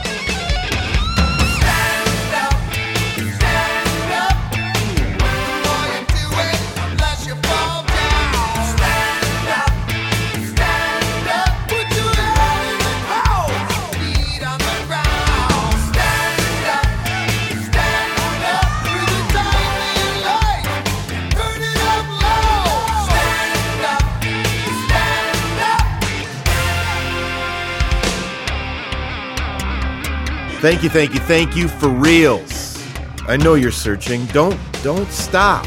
Thank 30.68 30.84
you, 30.84 30.90
thank 30.90 31.14
you, 31.14 31.22
thank 31.22 31.56
you 31.56 31.70
for 31.70 31.88
reals. 31.88 32.86
I 33.26 33.38
know 33.38 33.54
you're 33.54 33.72
searching. 33.72 34.26
Don't 34.26 34.60
don't 34.84 35.10
stop. 35.10 35.66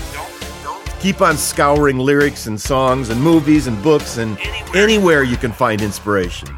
Keep 1.00 1.22
on 1.22 1.38
scouring 1.38 1.96
lyrics 1.96 2.46
and 2.46 2.60
songs 2.60 3.08
and 3.08 3.18
movies 3.18 3.66
and 3.66 3.82
books 3.82 4.18
and 4.18 4.38
anywhere 4.74 5.22
you 5.22 5.38
can 5.38 5.52
find 5.52 5.80
inspiration. 5.80 6.54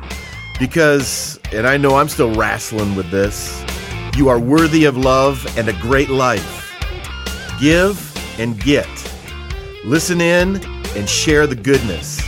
Because, 0.59 1.38
and 1.52 1.68
I 1.68 1.76
know 1.76 1.94
I'm 1.94 2.09
still 2.09 2.35
wrestling 2.35 2.96
with 2.96 3.12
this, 3.12 3.64
you 4.16 4.28
are 4.28 4.40
worthy 4.40 4.87
of 4.87 4.96
love 4.96 5.46
and 5.57 5.68
a 5.68 5.74
great 5.74 6.11
life. 6.11 6.74
Give 7.61 7.96
and 8.40 8.61
get. 8.61 8.88
Listen 9.85 10.20
in 10.20 10.57
and 10.96 11.09
share 11.09 11.46
the 11.46 11.55
goodness. 11.55 12.20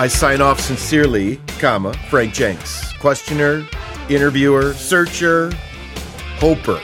I 0.00 0.06
sign 0.06 0.40
off 0.40 0.58
sincerely, 0.58 1.36
comma, 1.58 1.92
Frank 2.08 2.32
Jenks. 2.32 2.90
Questioner, 2.94 3.68
interviewer, 4.08 4.72
searcher, 4.72 5.52
hoper. 6.38 6.80